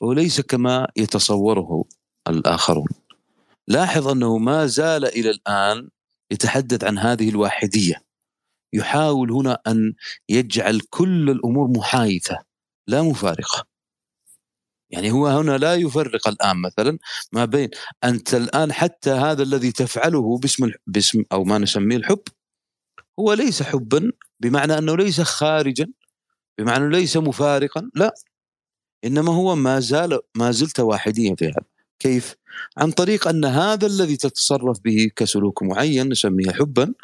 وليس 0.00 0.40
كما 0.40 0.88
يتصوره 0.96 1.84
الآخرون. 2.28 2.88
لاحظ 3.68 4.08
أنه 4.08 4.38
ما 4.38 4.66
زال 4.66 5.04
إلى 5.04 5.30
الآن 5.30 5.88
يتحدث 6.30 6.84
عن 6.84 6.98
هذه 6.98 7.28
الواحدية. 7.28 8.02
يحاول 8.72 9.32
هنا 9.32 9.58
أن 9.66 9.94
يجعل 10.28 10.80
كل 10.90 11.30
الأمور 11.30 11.68
محايثه 11.68 12.44
لا 12.86 13.02
مفارقة. 13.02 13.71
يعني 14.92 15.12
هو 15.12 15.26
هنا 15.26 15.58
لا 15.58 15.74
يفرق 15.74 16.28
الآن 16.28 16.56
مثلا 16.56 16.98
ما 17.32 17.44
بين 17.44 17.68
أنت 18.04 18.34
الآن 18.34 18.72
حتى 18.72 19.10
هذا 19.10 19.42
الذي 19.42 19.72
تفعله 19.72 20.38
باسم 20.38 20.70
باسم 20.86 21.22
أو 21.32 21.44
ما 21.44 21.58
نسميه 21.58 21.96
الحب 21.96 22.22
هو 23.20 23.32
ليس 23.32 23.62
حبا 23.62 24.12
بمعنى 24.40 24.78
أنه 24.78 24.96
ليس 24.96 25.20
خارجا 25.20 25.86
بمعنى 26.58 26.88
ليس 26.88 27.16
مفارقا 27.16 27.90
لا. 27.94 28.14
إنما 29.04 29.32
هو 29.32 29.56
ما 29.56 29.80
زال 29.80 30.18
ما 30.36 30.50
زلت 30.50 30.80
واحديا 30.80 31.34
في 31.38 31.46
هذا. 31.46 31.64
كيف؟ 31.98 32.34
عن 32.76 32.90
طريق 32.90 33.28
أن 33.28 33.44
هذا 33.44 33.86
الذي 33.86 34.16
تتصرف 34.16 34.80
به 34.84 35.10
كسلوك 35.16 35.62
معين 35.62 36.08
نسميه 36.08 36.50
حبا 36.50 36.94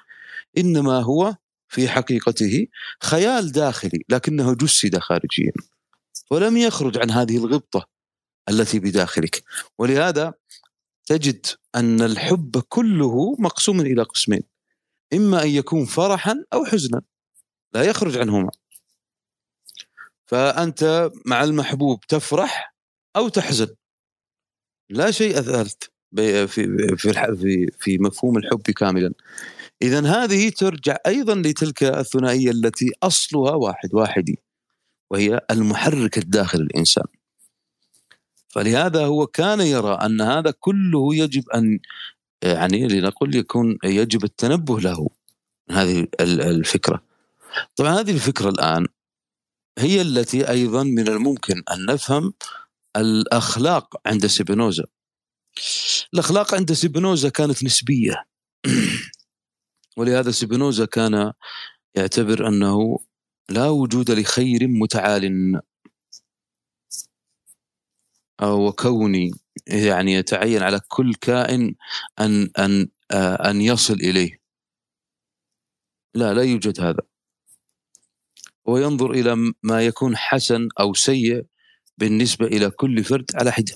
إنما 0.58 1.00
هو 1.00 1.36
في 1.68 1.88
حقيقته 1.88 2.66
خيال 3.02 3.52
داخلي 3.52 4.04
لكنه 4.08 4.54
جسد 4.54 4.98
خارجيا. 4.98 5.52
ولم 6.30 6.56
يخرج 6.56 6.98
عن 6.98 7.10
هذه 7.10 7.36
الغبطة 7.36 7.88
التي 8.48 8.78
بداخلك. 8.78 9.42
ولهذا 9.78 10.34
تجد 11.06 11.46
أن 11.74 12.00
الحب 12.02 12.58
كله 12.68 13.36
مقسوم 13.38 13.80
إلى 13.80 14.02
قسمين. 14.02 14.42
إما 15.12 15.42
أن 15.42 15.48
يكون 15.48 15.84
فرحا 15.84 16.44
أو 16.52 16.64
حزنا 16.64 17.02
لا 17.74 17.82
يخرج 17.82 18.18
عنهما. 18.18 18.50
فأنت 20.26 21.10
مع 21.26 21.44
المحبوب 21.44 22.00
تفرح 22.00 22.74
أو 23.16 23.28
تحزن. 23.28 23.74
لا 24.90 25.10
شيء 25.10 25.40
ثالث 25.40 25.82
في 26.16 26.46
في 26.46 27.66
في 27.78 27.98
مفهوم 27.98 28.38
الحب 28.38 28.62
كاملا. 28.62 29.12
اذا 29.82 30.06
هذه 30.06 30.48
ترجع 30.48 30.96
أيضا 31.06 31.34
لتلك 31.34 31.82
الثنائية 31.82 32.50
التي 32.50 32.90
أصلها 33.02 33.52
واحد 33.54 33.94
واحدي. 33.94 34.38
وهي 35.10 35.40
المحرك 35.50 36.18
الداخل 36.18 36.60
الانسان 36.60 37.04
فلهذا 38.48 39.04
هو 39.04 39.26
كان 39.26 39.60
يرى 39.60 39.94
أن 39.94 40.20
هذا 40.20 40.50
كله 40.50 41.14
يجب 41.14 41.50
أن 41.50 41.78
يعني 42.42 42.88
لنقل 42.88 43.34
يكون 43.36 43.78
يجب 43.84 44.24
التنبه 44.24 44.80
له 44.80 45.08
هذه 45.70 46.06
الفكرة. 46.20 47.02
طبعا 47.76 48.00
هذه 48.00 48.10
الفكرة 48.10 48.48
الآن 48.48 48.86
هي 49.78 50.02
التي 50.02 50.50
أيضا 50.50 50.82
من 50.82 51.08
الممكن 51.08 51.62
أن 51.72 51.86
نفهم 51.86 52.34
الأخلاق 52.96 54.00
عند 54.06 54.26
سيبينوزا 54.26 54.84
الأخلاق 56.14 56.54
عند 56.54 56.72
سيبينوزا 56.72 57.28
كانت 57.28 57.64
نسبية. 57.64 58.26
ولهذا 59.96 60.30
سبينوزا 60.30 60.84
كان 60.84 61.32
يعتبر 61.94 62.48
أنه 62.48 62.98
لا 63.50 63.68
وجود 63.68 64.10
لخير 64.10 64.68
متعال. 64.68 65.60
أو 68.42 68.72
كوني 68.72 69.30
يعني 69.66 70.12
يتعين 70.12 70.62
على 70.62 70.80
كل 70.88 71.14
كائن 71.14 71.74
أن 72.20 72.50
أن 72.58 72.88
آه، 73.10 73.50
أن 73.50 73.60
يصل 73.60 73.94
إليه. 73.94 74.40
لا 76.14 76.34
لا 76.34 76.42
يوجد 76.42 76.80
هذا. 76.80 77.02
وينظر 78.64 79.10
إلى 79.10 79.52
ما 79.62 79.86
يكون 79.86 80.16
حسن 80.16 80.68
أو 80.80 80.94
سيء 80.94 81.46
بالنسبة 81.98 82.46
إلى 82.46 82.70
كل 82.70 83.04
فرد 83.04 83.26
على 83.34 83.52
حدة. 83.52 83.74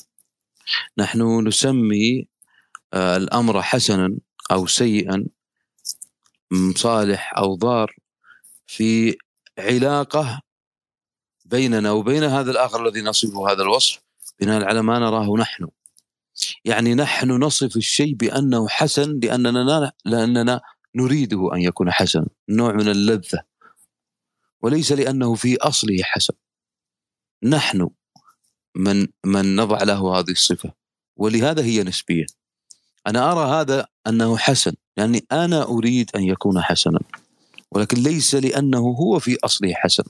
نحن 0.98 1.48
نسمي 1.48 2.28
آه، 2.94 3.16
الأمر 3.16 3.62
حسنا 3.62 4.16
أو 4.52 4.66
سيئا 4.66 5.26
صالح 6.76 7.34
أو 7.38 7.54
ضار 7.54 7.96
في 8.66 9.16
علاقة 9.58 10.42
بيننا 11.44 11.92
وبين 11.92 12.24
هذا 12.24 12.50
الآخر 12.50 12.86
الذي 12.86 13.02
نصفه 13.02 13.52
هذا 13.52 13.62
الوصف 13.62 14.02
بناء 14.40 14.64
على 14.64 14.82
ما 14.82 14.98
نراه 14.98 15.36
نحن. 15.36 15.68
يعني 16.64 16.94
نحن 16.94 17.30
نصف 17.30 17.76
الشيء 17.76 18.14
بأنه 18.14 18.68
حسن 18.68 19.20
لأننا 19.22 19.92
لأننا 20.04 20.60
نريده 20.94 21.54
أن 21.54 21.60
يكون 21.60 21.90
حسنا 21.90 22.26
نوع 22.48 22.72
من 22.72 22.88
اللذة. 22.88 23.44
وليس 24.62 24.92
لأنه 24.92 25.34
في 25.34 25.56
أصله 25.56 26.02
حسن. 26.02 26.34
نحن 27.42 27.88
من 28.74 29.06
من 29.24 29.56
نضع 29.56 29.82
له 29.82 30.18
هذه 30.18 30.30
الصفة 30.30 30.72
ولهذا 31.16 31.62
هي 31.62 31.82
نسبية. 31.82 32.26
أنا 33.06 33.32
أرى 33.32 33.60
هذا 33.60 33.86
أنه 34.06 34.36
حسن 34.36 34.72
يعني 34.96 35.26
أنا 35.32 35.62
أريد 35.62 36.10
أن 36.16 36.22
يكون 36.22 36.60
حسنا. 36.60 37.00
ولكن 37.74 38.02
ليس 38.02 38.34
لأنه 38.34 38.78
هو 38.78 39.18
في 39.18 39.36
أصله 39.44 39.74
حسن. 39.74 40.04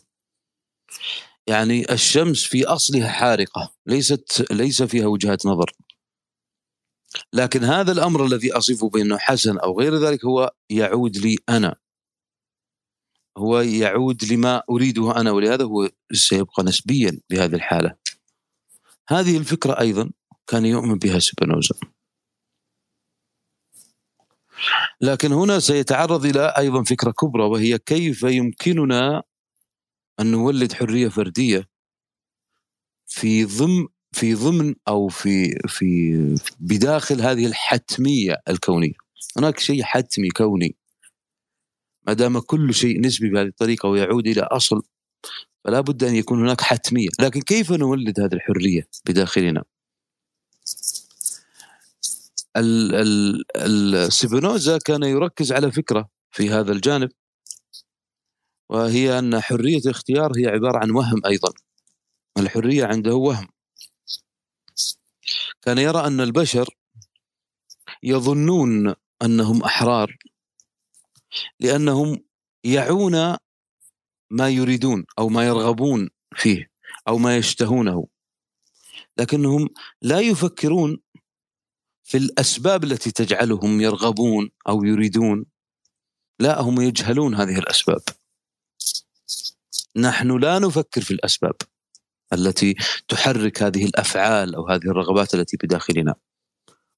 يعني 1.47 1.93
الشمس 1.93 2.45
في 2.45 2.65
اصلها 2.65 3.09
حارقة 3.09 3.73
ليست 3.87 4.47
ليس 4.51 4.83
فيها 4.83 5.07
وجهات 5.07 5.47
نظر. 5.47 5.73
لكن 7.33 7.65
هذا 7.65 7.93
الأمر 7.93 8.27
الذي 8.27 8.53
اصفه 8.53 8.89
بأنه 8.89 9.19
حسن 9.19 9.59
أو 9.59 9.81
غير 9.81 9.97
ذلك 9.97 10.25
هو 10.25 10.55
يعود 10.71 11.17
لي 11.17 11.39
أنا. 11.49 11.77
هو 13.39 13.61
يعود 13.61 14.25
لما 14.25 14.63
أريده 14.71 15.17
أنا 15.17 15.31
ولهذا 15.31 15.65
هو 15.65 15.91
سيبقى 16.13 16.63
نسبيا 16.63 17.21
بهذه 17.31 17.55
الحالة. 17.55 17.97
هذه 19.09 19.37
الفكرة 19.37 19.81
أيضا 19.81 20.11
كان 20.47 20.67
يؤمن 20.67 20.99
بها 20.99 21.19
سبينوزا 21.19 21.75
لكن 25.01 25.33
هنا 25.33 25.59
سيتعرض 25.59 26.27
إلى 26.27 26.55
أيضا 26.59 26.83
فكرة 26.83 27.11
كبرى 27.11 27.45
وهي 27.45 27.79
كيف 27.79 28.23
يمكننا 28.23 29.23
أن 30.21 30.27
نولد 30.31 30.73
حرية 30.73 31.09
فردية 31.09 31.69
في 33.07 33.45
ضمن 33.45 33.87
في 34.13 34.35
ضمن 34.35 34.75
أو 34.89 35.09
في 35.09 35.59
في 35.69 36.17
بداخل 36.61 37.21
هذه 37.21 37.47
الحتمية 37.47 38.37
الكونية. 38.49 38.93
هناك 39.39 39.59
شيء 39.59 39.83
حتمي 39.83 40.29
كوني. 40.29 40.77
ما 42.07 42.13
دام 42.13 42.39
كل 42.39 42.75
شيء 42.75 43.01
نسبي 43.01 43.31
بهذه 43.31 43.47
الطريقة 43.47 43.89
ويعود 43.89 44.27
إلى 44.27 44.43
أصل 44.43 44.83
فلا 45.65 45.81
بد 45.81 46.05
أن 46.05 46.15
يكون 46.15 46.41
هناك 46.41 46.61
حتمية. 46.61 47.09
لكن 47.21 47.41
كيف 47.41 47.73
نولد 47.73 48.21
هذه 48.21 48.33
الحرية 48.35 48.89
بداخلنا؟ 49.07 49.65
السبينوزا 53.57 54.79
كان 54.79 55.03
يركز 55.03 55.53
على 55.53 55.73
فكرة 55.73 56.09
في 56.31 56.51
هذا 56.51 56.73
الجانب. 56.73 57.11
وهي 58.71 59.19
أن 59.19 59.41
حرية 59.41 59.79
الاختيار 59.79 60.33
هي 60.37 60.47
عبارة 60.47 60.79
عن 60.79 60.91
وهم 60.91 61.27
أيضا. 61.27 61.53
الحرية 62.39 62.85
عنده 62.85 63.15
وهم. 63.15 63.49
كان 65.63 65.79
يرى 65.79 66.07
أن 66.07 66.21
البشر 66.21 66.69
يظنون 68.03 68.95
أنهم 69.23 69.63
أحرار 69.63 70.17
لأنهم 71.61 72.25
يعون 72.65 73.37
ما 74.31 74.49
يريدون 74.49 75.05
أو 75.19 75.29
ما 75.29 75.47
يرغبون 75.47 76.11
فيه 76.37 76.71
أو 77.09 77.19
ما 77.19 77.37
يشتهونه. 77.37 78.07
لكنهم 79.19 79.69
لا 80.03 80.21
يفكرون 80.21 80.99
في 82.05 82.19
الأسباب 82.19 82.85
التي 82.85 83.11
تجعلهم 83.11 83.81
يرغبون 83.81 84.51
أو 84.69 84.85
يريدون. 84.85 85.45
لا 86.39 86.61
هم 86.61 86.81
يجهلون 86.81 87.35
هذه 87.35 87.59
الأسباب. 87.59 88.03
نحن 89.97 90.39
لا 90.39 90.59
نفكر 90.59 91.01
في 91.01 91.11
الأسباب 91.11 91.55
التي 92.33 92.75
تحرك 93.09 93.63
هذه 93.63 93.85
الأفعال 93.85 94.55
أو 94.55 94.69
هذه 94.69 94.85
الرغبات 94.85 95.35
التي 95.35 95.57
بداخلنا. 95.57 96.15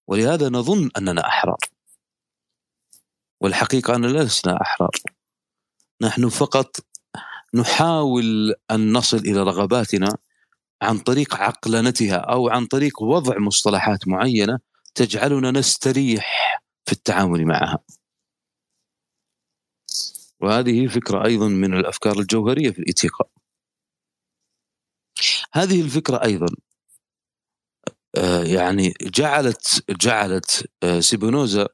ولهذا 0.06 0.48
نظن 0.48 0.90
أننا 0.98 1.26
أحرار. 1.26 1.58
والحقيقة 3.40 3.96
اننا 3.96 4.18
لسنا 4.18 4.62
أحرار. 4.62 4.96
نحن 6.00 6.28
فقط 6.28 6.76
نحاول 7.54 8.54
أن 8.70 8.92
نصل 8.92 9.16
إلى 9.16 9.42
رغباتنا 9.42 10.16
عن 10.82 10.98
طريق 10.98 11.34
عقلنتها 11.34 12.16
أو 12.16 12.48
عن 12.48 12.66
طريق 12.66 13.02
وضع 13.02 13.38
مصطلحات 13.38 14.08
معينة 14.08 14.58
تجعلنا 14.94 15.50
نستريح 15.50 16.60
في 16.86 16.92
التعامل 16.92 17.46
معها. 17.46 17.78
وهذه 20.40 20.86
فكرة 20.86 21.24
أيضا 21.24 21.48
من 21.48 21.74
الأفكار 21.74 22.18
الجوهرية 22.18 22.70
في 22.70 22.78
الاتيقاء. 22.78 23.30
هذه 25.52 25.80
الفكرة 25.82 26.24
أيضا 26.24 26.46
آه، 28.16 28.44
يعني 28.44 28.94
جعلت 29.02 29.84
جعلت 29.90 30.70
آه، 30.82 31.00
سيبونوزا 31.00 31.68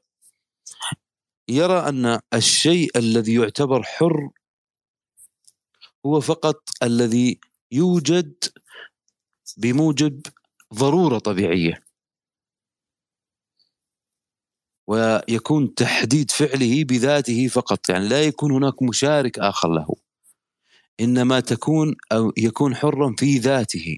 يرى 1.49 1.89
أن 1.89 2.19
الشيء 2.33 2.97
الذي 2.97 3.33
يعتبر 3.33 3.83
حر 3.83 4.29
هو 6.05 6.21
فقط 6.21 6.69
الذي 6.83 7.39
يوجد 7.71 8.35
بموجب 9.57 10.21
ضرورة 10.73 11.19
طبيعية 11.19 11.83
ويكون 14.91 15.73
تحديد 15.75 16.31
فعله 16.31 16.83
بذاته 16.83 17.47
فقط. 17.47 17.89
يعني 17.89 18.07
لا 18.07 18.23
يكون 18.23 18.51
هناك 18.51 18.83
مشارك 18.83 19.39
آخر 19.39 19.69
له. 19.73 19.95
إنما 20.99 21.39
تكون 21.39 21.95
أو 22.11 22.33
يكون 22.37 22.75
حرا 22.75 23.15
في 23.19 23.37
ذاته. 23.37 23.97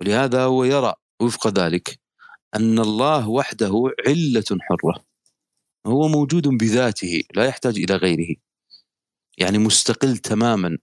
ولهذا 0.00 0.44
هو 0.44 0.64
يرى 0.64 0.94
وفق 1.22 1.48
ذلك 1.48 2.00
أن 2.56 2.78
الله 2.78 3.28
وحده 3.28 3.72
علة 4.06 4.44
حرة. 4.60 5.04
هو 5.86 6.08
موجود 6.08 6.48
بذاته 6.48 7.22
لا 7.34 7.44
يحتاج 7.44 7.76
إلى 7.78 7.96
غيره. 7.96 8.36
يعني 9.38 9.58
مستقل 9.58 10.18
تماما. 10.18 10.78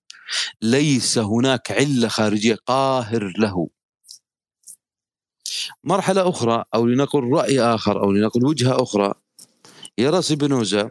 ليس 0.61 1.17
هناك 1.17 1.71
علة 1.71 2.07
خارجية 2.07 2.55
قاهر 2.55 3.33
له. 3.39 3.69
مرحلة 5.83 6.29
أخرى 6.29 6.63
أو 6.75 6.85
لنقل 6.85 7.23
رأي 7.23 7.61
آخر 7.61 8.03
أو 8.03 8.11
لنقل 8.11 8.45
وجهة 8.45 8.83
أخرى. 8.83 9.13
يرى 9.97 10.21
سبينوزا 10.21 10.89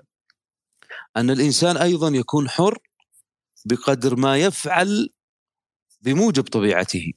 أن 1.16 1.31
الإنسان 1.31 1.77
أيضا 1.77 2.09
يكون 2.09 2.49
حر 2.49 2.79
بقدر 3.64 4.16
ما 4.16 4.37
يفعل 4.37 5.09
بموجب 6.01 6.45
طبيعته 6.45 7.12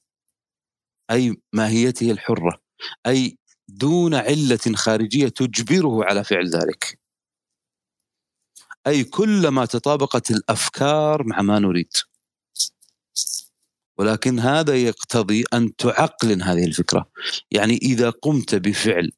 أي 1.12 1.38
ماهيته 1.54 2.12
الحرة 2.12 2.62
أي 3.08 3.38
دون 3.67 4.15
علة 4.15 4.75
خارجية 4.75 5.28
تجبره 5.28 6.06
على 6.06 6.23
فعل 6.23 6.49
ذلك. 6.49 6.99
أي 8.88 9.04
كلما 9.04 9.65
تطابقت 9.65 10.32
الأفكار 10.32 11.23
مع 11.23 11.41
ما 11.41 11.60
نريد. 11.60 11.91
ولكن 13.99 14.39
هذا 14.39 14.75
يقتضي 14.75 15.43
أن 15.53 15.75
تعقلن 15.75 16.41
هذه 16.41 16.65
الفكرة. 16.65 17.12
يعني 17.51 17.77
إذا 17.77 18.09
قمت 18.09 18.55
بفعل 18.55 19.12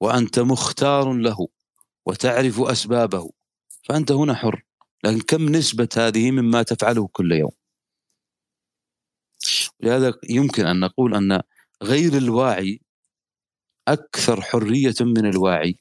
وأنت 0.00 0.38
مختار 0.38 1.12
له 1.12 1.48
وتعرف 2.06 2.60
أسبابه 2.60 3.30
فأنت 3.88 4.12
هنا 4.12 4.34
حر. 4.34 4.62
لكن 5.04 5.20
كم 5.20 5.48
نسبة 5.48 5.88
هذه 5.96 6.30
مما 6.30 6.62
تفعله 6.62 7.08
كل 7.12 7.32
يوم؟ 7.32 7.50
لهذا 9.80 10.14
يمكن 10.30 10.66
أن 10.66 10.80
نقول 10.80 11.14
أن 11.14 11.42
غير 11.82 12.16
الواعي 12.16 12.80
أكثر 13.88 14.40
حرية 14.40 14.94
من 15.00 15.26
الواعي. 15.26 15.78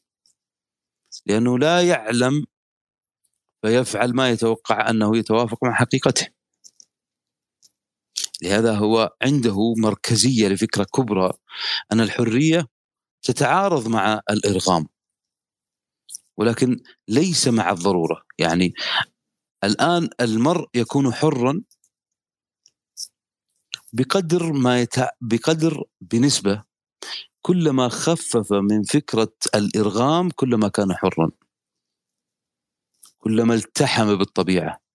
لأنه 1.25 1.59
لا 1.59 1.81
يعلم 1.81 2.45
فيفعل 3.62 4.13
ما 4.13 4.29
يتوقع 4.29 4.89
أنه 4.89 5.17
يتوافق 5.17 5.63
مع 5.63 5.73
حقيقته. 5.73 6.38
لهذا 8.43 8.75
هو 8.75 9.15
عنده 9.21 9.73
مركزية 9.78 10.47
لفكرة 10.47 10.84
كبرى 10.84 11.34
أن 11.91 12.02
الحرية 12.02 12.67
تتعارض 13.21 13.88
مع 13.88 14.21
الإرغام. 14.30 14.88
ولكن 16.38 16.80
ليس 17.08 17.47
مع 17.47 17.71
الضرورة. 17.71 18.21
يعني 18.39 18.73
الآن 19.63 20.10
المرء 20.21 20.69
يكون 20.75 21.13
حرا 21.13 21.62
بقدر 23.93 24.54
ما 24.54 24.82
يتع... 24.82 25.10
بقدر 25.21 25.84
بنسبة. 26.02 26.63
كلما 27.41 27.89
خفف 27.89 28.54
من 28.54 28.84
فكرة 28.84 29.34
الإرغام 29.56 30.30
كلما 30.30 30.67
كان 30.67 30.93
حرا. 30.95 31.32
كلما 33.17 33.54
التحم 33.54 34.15
بالطبيعة. 34.15 34.88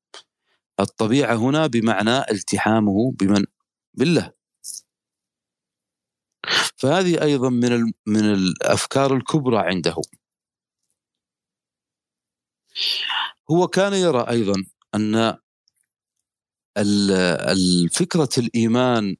الطبيعة 0.80 1.34
هنا 1.34 1.66
بمعنى 1.66 2.18
التحامه 2.30 3.12
بمن؟ 3.12 3.44
بالله. 3.94 4.32
فهذه 6.76 7.22
أيضا 7.22 7.50
من 7.50 7.92
من 8.06 8.24
الأفكار 8.34 9.16
الكبرى 9.16 9.58
عنده. 9.58 9.96
هو 13.50 13.68
كان 13.68 13.92
يرى 13.92 14.26
أيضا 14.30 14.64
أن 14.94 15.37
الفكرة 16.76 18.28
الإيمان 18.38 19.16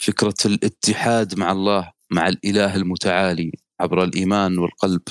فكرة 0.00 0.34
الاتحاد 0.44 1.38
مع 1.38 1.52
الله 1.52 1.92
مع 2.10 2.28
الإله 2.28 2.76
المتعالي 2.76 3.52
عبر 3.80 4.04
الإيمان 4.04 4.58
والقلب. 4.58 5.02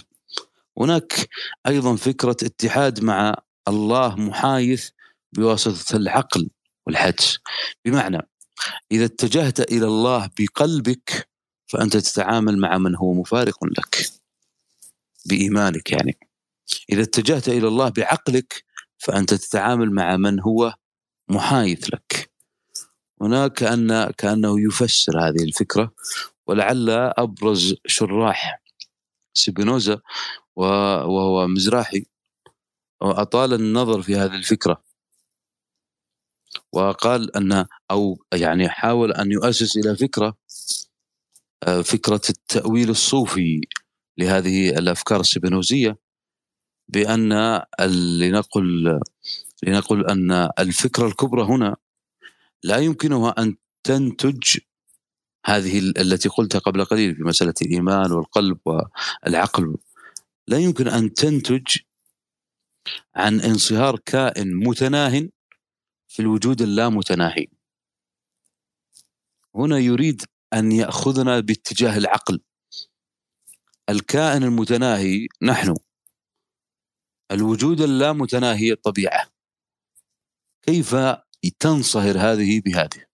هناك 0.79 1.29
أيضا 1.67 1.95
فكرة 1.95 2.37
اتحاد 2.43 3.03
مع 3.03 3.35
الله 3.67 4.15
محايث 4.15 4.89
بواسطة 5.33 5.95
العقل 5.95 6.49
والحدس. 6.87 7.39
بمعنى 7.85 8.29
إذا 8.91 9.05
اتجهت 9.05 9.59
إلى 9.59 9.85
الله 9.85 10.29
بقلبك 10.39 11.29
فأنت 11.67 11.97
تتعامل 11.97 12.57
مع 12.57 12.77
من 12.77 12.95
هو 12.95 13.13
مفارق 13.13 13.63
لك. 13.65 14.09
بإيمانك 15.25 15.91
يعني. 15.91 16.17
إذا 16.89 17.01
اتجهت 17.01 17.49
إلى 17.49 17.67
الله 17.67 17.89
بعقلك 17.89 18.63
فأنت 18.97 19.33
تتعامل 19.33 19.91
مع 19.91 20.17
من 20.17 20.39
هو 20.39 20.73
محايث 21.29 21.93
لك. 21.93 22.31
هناك 23.21 23.53
كأن 23.53 24.11
كأنه 24.17 24.61
يفسر 24.61 25.19
هذه 25.19 25.43
الفكرة 25.43 25.93
ولعل 26.47 26.89
أبرز 26.89 27.75
شراح 27.87 28.61
سبينوزا 29.33 30.01
وهو 30.55 31.47
مزراحي. 31.47 32.05
وأطال 33.01 33.53
النظر 33.53 34.01
في 34.01 34.15
هذه 34.15 34.35
الفكرة. 34.35 34.82
وقال 36.73 37.35
أن 37.35 37.65
أو 37.91 38.17
يعني 38.33 38.69
حاول 38.69 39.11
أن 39.11 39.31
يؤسس 39.31 39.77
إلى 39.77 39.95
فكرة 39.95 40.37
آه، 41.63 41.81
فكرة 41.81 42.21
التأويل 42.29 42.89
الصوفي 42.89 43.61
لهذه 44.17 44.69
الأفكار 44.69 45.19
السبينوزية 45.19 45.97
بأن 46.87 47.61
لنقل 48.19 48.99
لنقل 49.63 50.05
أن 50.05 50.49
الفكرة 50.59 51.07
الكبرى 51.07 51.43
هنا 51.43 51.75
لا 52.63 52.77
يمكنها 52.77 53.29
أن 53.37 53.55
تنتج 53.83 54.57
هذه 55.45 55.79
التي 55.79 56.29
قلتها 56.29 56.59
قبل 56.59 56.85
قليل 56.85 57.15
في 57.15 57.23
مسألة 57.23 57.53
الإيمان 57.61 58.11
والقلب 58.11 58.57
والعقل. 58.65 59.77
لا 60.47 60.57
يمكن 60.57 60.87
أن 60.87 61.13
تنتج 61.13 61.77
عن 63.15 63.41
انصهار 63.41 63.99
كائن 64.05 64.55
متناه 64.55 65.29
في 66.13 66.21
الوجود 66.21 66.61
اللامتناهي. 66.61 67.47
هنا 69.55 69.77
يريد 69.77 70.21
أن 70.53 70.71
يأخذنا 70.71 71.39
باتجاه 71.39 71.97
العقل. 71.97 72.41
الكائن 73.89 74.43
المتناهي 74.43 75.27
نحن. 75.41 75.75
الوجود 77.31 77.81
اللامتناهي 77.81 78.71
الطبيعة 78.71 79.29
كيف 80.61 80.95
تنصهر 81.59 82.17
هذه 82.17 82.61
بهذه؟ 82.65 83.05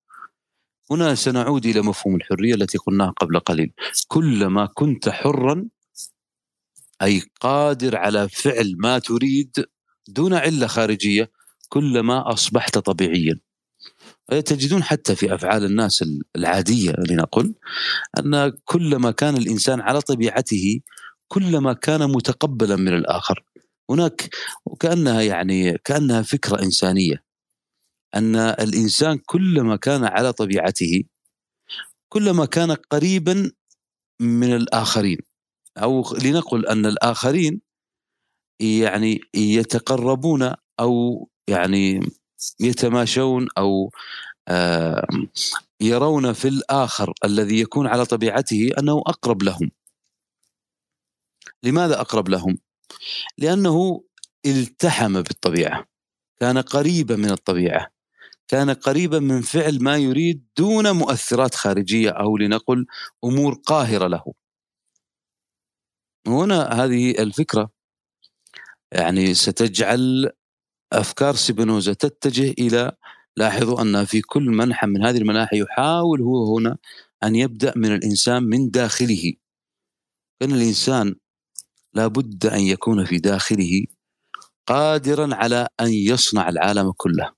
هنا 0.91 1.15
سنعود 1.15 1.65
إلى 1.65 1.81
مفهوم 1.81 2.15
الحرية 2.15 2.55
التي 2.55 2.77
قلناها 2.77 3.11
قبل 3.11 3.39
قليل. 3.39 3.73
كلما 4.07 4.65
كنت 4.65 5.09
حرا 5.09 5.69
أي 7.01 7.21
قادر 7.39 7.97
على 7.97 8.29
فعل 8.29 8.75
ما 8.77 8.99
تريد 8.99 9.65
دون 10.07 10.33
علة 10.33 10.67
خارجية 10.67 11.31
كلما 11.69 12.33
أصبحت 12.33 12.77
طبيعيا. 12.77 13.39
تجدون 14.29 14.83
حتى 14.83 15.15
في 15.15 15.35
أفعال 15.35 15.63
الناس 15.65 16.05
العادية 16.35 16.91
لنقل 17.09 17.53
أن 18.19 18.53
كلما 18.65 19.11
كان 19.11 19.37
الإنسان 19.37 19.81
على 19.81 20.01
طبيعته 20.01 20.81
كلما 21.27 21.73
كان 21.73 22.11
متقبلا 22.11 22.75
من 22.75 22.93
الآخر. 22.93 23.43
هناك 23.89 24.35
وكأنها 24.65 25.21
يعني 25.21 25.77
كأنها 25.77 26.21
فكرة 26.21 26.63
إنسانية. 26.63 27.23
أن 28.15 28.35
الإنسان 28.35 29.17
كلما 29.17 29.75
كان 29.75 30.03
على 30.03 30.33
طبيعته 30.33 31.03
كلما 32.09 32.45
كان 32.45 32.71
قريبا 32.71 33.51
من 34.21 34.55
الآخرين. 34.55 35.17
أو 35.77 36.15
لنقل 36.23 36.65
أن 36.65 36.85
الآخرين 36.85 37.61
يعني 38.59 39.21
يتقربون 39.33 40.53
أو 40.79 41.29
يعني 41.49 41.99
يتماشون 42.59 43.47
أو 43.57 43.91
يرون 45.81 46.33
في 46.33 46.47
الآخر 46.47 47.13
الذي 47.25 47.59
يكون 47.59 47.87
على 47.87 48.05
طبيعته 48.05 48.69
أنه 48.79 48.97
أقرب 49.07 49.43
لهم. 49.43 49.71
لماذا 51.63 52.01
أقرب 52.01 52.29
لهم؟ 52.29 52.57
لأنه 53.37 54.03
التحم 54.45 55.21
بالطبيعة. 55.21 55.85
كان 56.39 56.57
قريبا 56.57 57.15
من 57.15 57.31
الطبيعة. 57.31 57.91
كان 58.47 58.69
قريبا 58.69 59.19
من 59.19 59.41
فعل 59.41 59.83
ما 59.83 59.97
يريد 59.97 60.47
دون 60.57 60.91
مؤثرات 60.91 61.55
خارجية 61.55 62.09
أو 62.09 62.37
لنقل 62.37 62.85
أمور 63.23 63.53
قاهرة 63.53 64.07
له. 64.07 64.23
هنا 66.27 66.63
هذه 66.63 67.11
الفكرة 67.11 67.69
يعني 68.91 69.33
ستجعل 69.33 70.31
أفكار 70.93 71.35
سبينوزا 71.35 71.93
تتجه 71.93 72.51
إلى 72.51 72.91
لاحظوا 73.37 73.81
أن 73.81 74.05
في 74.05 74.21
كل 74.21 74.43
منحى 74.43 74.87
من 74.87 75.05
هذه 75.05 75.17
المناحي 75.17 75.59
يحاول 75.61 76.21
هو 76.21 76.57
هنا 76.57 76.77
أن 77.23 77.35
يبدأ 77.35 77.73
من 77.75 77.95
الإنسان 77.95 78.43
من 78.43 78.69
داخله. 78.69 79.33
كان 80.39 80.51
الإنسان 80.51 81.15
لابد 81.93 82.45
أن 82.45 82.59
يكون 82.59 83.05
في 83.05 83.17
داخله 83.17 83.85
قادرا 84.67 85.35
على 85.35 85.67
أن 85.79 85.89
يصنع 85.89 86.49
العالم 86.49 86.91
كله. 86.91 87.33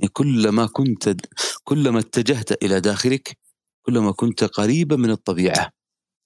يعني 0.00 0.12
كلما 0.12 0.66
كنت 0.66 1.16
كلما 1.64 1.98
اتجهت 1.98 2.62
إلى 2.62 2.80
داخلك 2.80 3.38
كلما 3.82 4.12
كنت 4.12 4.44
قريبا 4.44 4.96
من 4.96 5.10
الطبيعة 5.10 5.70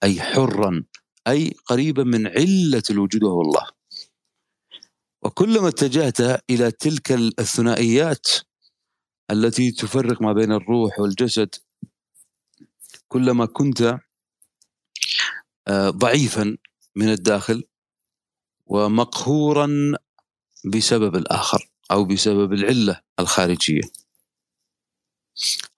أي 0.02 0.20
حرا 0.22 0.84
أي 1.28 1.54
قريبا 1.66 2.04
من 2.04 2.26
علة 2.26 2.82
الوجود 2.90 3.22
وهو 3.24 3.40
الله. 3.40 3.81
وكلما 5.22 5.68
اتجهت 5.68 6.20
إلى 6.50 6.70
تلك 6.70 7.12
الثنائيات 7.12 8.26
التي 9.30 9.70
تفرق 9.70 10.22
ما 10.22 10.32
بين 10.32 10.52
الروح 10.52 10.98
والجسد 10.98 11.54
كلما 13.08 13.46
كنت 13.46 13.98
آه، 15.68 15.90
ضعيفا 15.90 16.56
من 16.96 17.08
الداخل 17.08 17.64
ومقهورا 18.66 19.68
بسبب 20.64 21.16
الآخر 21.16 21.70
أو 21.90 22.04
بسبب 22.04 22.52
العلة 22.52 23.00
الخارجية. 23.20 23.80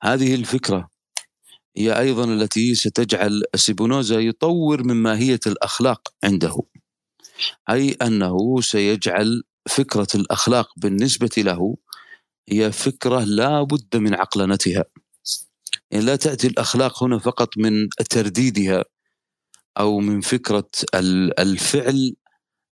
هذه 0.02 0.35
الفكرة 0.35 0.90
هي 1.76 1.98
أيضا 1.98 2.24
التي 2.24 2.74
ستجعل 2.74 3.42
سيبونوزا 3.54 4.20
يطور 4.20 4.83
من 4.85 4.94
ماهية 4.96 5.40
الأخلاق 5.46 6.14
عنده. 6.24 6.62
أي 7.70 7.92
أنه 7.92 8.61
سيجعل 8.61 9.42
فكرة 9.68 10.09
الأخلاق 10.14 10.68
بالنسبة 10.77 11.31
له 11.38 11.77
هي 12.49 12.73
فكرة 12.73 13.25
لا 13.25 13.62
بد 13.62 13.97
من 13.97 14.14
عقلنتها 14.14 14.85
يعني 15.90 16.05
لا 16.05 16.16
تأتي 16.16 16.47
الأخلاق 16.47 17.05
هنا 17.05 17.18
فقط 17.18 17.59
من 17.59 17.88
ترديدها 18.11 18.85
أو 19.79 20.01
من 20.01 20.20
فكرة 20.20 20.70
الفعل 21.38 22.16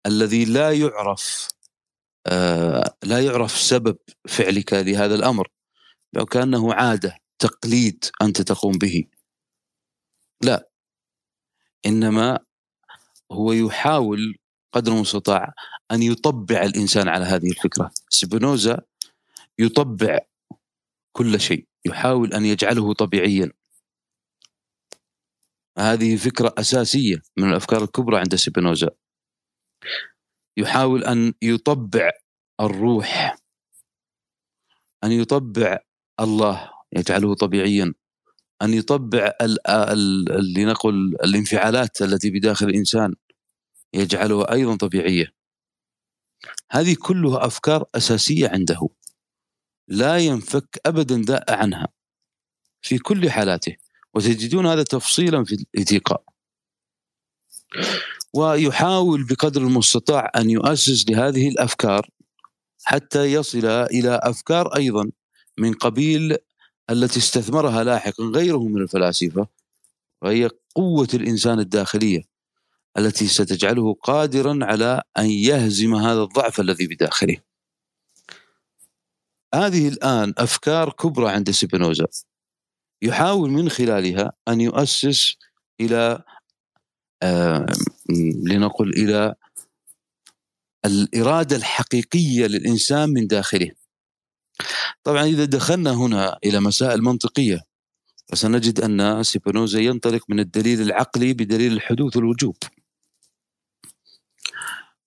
الذي 0.07 0.45
لا 0.45 0.73
يعرف 0.73 1.49
آه 2.27 2.97
لا 3.05 3.25
يعرف 3.25 3.53
سبب 3.59 3.97
فعلك 4.29 4.73
لهذا 4.73 5.14
الأمر. 5.14 5.49
لو 6.12 6.27
كأنه 6.27 6.75
عادة 6.75 7.16
تقليد 7.38 8.05
أنت 8.23 8.42
تقوم 8.42 8.79
به. 8.79 9.05
لا. 10.42 10.71
إنما 11.87 12.38
هو 13.33 13.53
يحاول 13.53 14.37
قدر 14.76 14.92
المستطاع 14.92 15.54
أن 15.92 16.02
يطبع 16.02 16.62
الإنسان 16.62 17.08
على 17.08 17.24
هذه 17.24 17.50
الفكرة. 17.50 17.90
سبينوزا 18.08 18.82
يطبع 19.58 20.18
كل 21.12 21.40
شيء 21.40 21.66
يحاول 21.84 22.32
أن 22.32 22.44
يجعله 22.44 22.94
طبيعيا. 22.94 23.52
هذه 25.78 26.16
فكرة 26.16 26.54
أساسية 26.58 27.22
من 27.36 27.50
الأفكار 27.50 27.84
الكبرى 27.84 28.18
عند 28.18 28.34
سبينوزا. 28.34 28.90
يحاول 30.56 31.04
أن 31.04 31.34
يطبع 31.42 32.10
الروح 32.60 33.36
أن 35.04 35.12
يطبع 35.12 35.78
الله 36.20 36.70
يجعله 36.92 37.34
طبيعيا. 37.34 37.94
أن 38.62 38.74
يطبع 38.74 39.32
لنقل 40.56 41.16
الانفعالات 41.24 42.02
التي 42.02 42.30
بداخل 42.30 42.66
الإنسان. 42.66 43.14
يجعلها 43.94 44.53
أيضا 44.53 44.77
طبيعية. 44.77 45.33
هذه 46.70 46.96
كلها 47.03 47.46
أفكار 47.46 47.85
أساسية 47.94 48.49
عنده. 48.49 48.88
لا 49.88 50.18
ينفك 50.18 50.81
أبدا 50.87 51.22
داء 51.22 51.55
عنها. 51.55 51.88
في 52.83 52.99
كل 52.99 53.31
حالاته. 53.31 53.77
وتجدون 54.14 54.66
هذا 54.66 54.83
تفصيلا 54.83 55.44
في 55.44 55.66
الإتيقاء 55.75 56.25
ويحاول 58.35 59.27
بقدر 59.27 59.61
المستطاع 59.61 60.31
أن 60.37 60.51
يؤسس 60.51 61.11
لهذه 61.11 61.49
الأفكار 61.49 62.11
حتى 62.85 63.25
يصل 63.33 63.66
إلى 63.66 64.20
أفكار 64.22 64.77
أيضا 64.77 65.11
من 65.59 65.75
قبيل 65.75 66.37
التي 66.90 67.18
استثمرها 67.18 67.85
لاحقا 67.85 68.25
غيره 68.25 68.68
من 68.68 68.83
الفلاسفة 68.83 69.49
وهي 70.22 70.51
قوة 70.75 71.09
الإنسان 71.14 71.59
الداخلية. 71.59 72.22
التي 72.98 73.26
ستجعله 73.28 73.94
قادرا 73.94 74.59
على 74.62 75.02
أن 75.18 75.26
يهزم 75.26 75.94
هذا 75.94 76.22
الضعف 76.22 76.61
الذي 76.61 76.87
بداخله. 76.87 77.37
هذه 79.54 79.88
الآن 79.88 80.35
أفكار 80.38 80.90
كبرى 80.90 81.30
عند 81.30 81.50
سبينوزا 81.50 82.06
يحاول 83.02 83.50
من 83.50 83.68
خلالها 83.68 84.32
أن 84.48 84.61
يؤسس 84.61 85.37
إلى 85.80 86.22
آه 87.22 87.66
لنقل 88.46 88.88
إلى 88.88 89.35
الإرادة 90.85 91.56
الحقيقية 91.56 92.46
للإنسان 92.46 93.11
من 93.11 93.26
داخله. 93.26 93.70
طبعا 95.04 95.24
إذا 95.24 95.44
دخلنا 95.44 95.90
هنا 95.90 96.38
إلى 96.44 96.61
مسائل 96.61 97.02
منطقية 97.02 97.61
فسنجد 98.28 98.80
أن 98.80 99.22
سيبينوزا 99.22 99.80
ينطلق 99.80 100.24
من 100.28 100.40
الدليل 100.40 100.80
العقلي 100.80 101.32
بدليل 101.32 101.72
الحدوث 101.72 102.16
والوجوب 102.16 102.56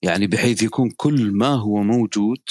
يعني 0.02 0.28
بحيث 0.28 0.64
يكون 0.64 0.90
كل 0.98 1.32
ما 1.32 1.48
هو 1.56 1.84
موجود 1.84 2.44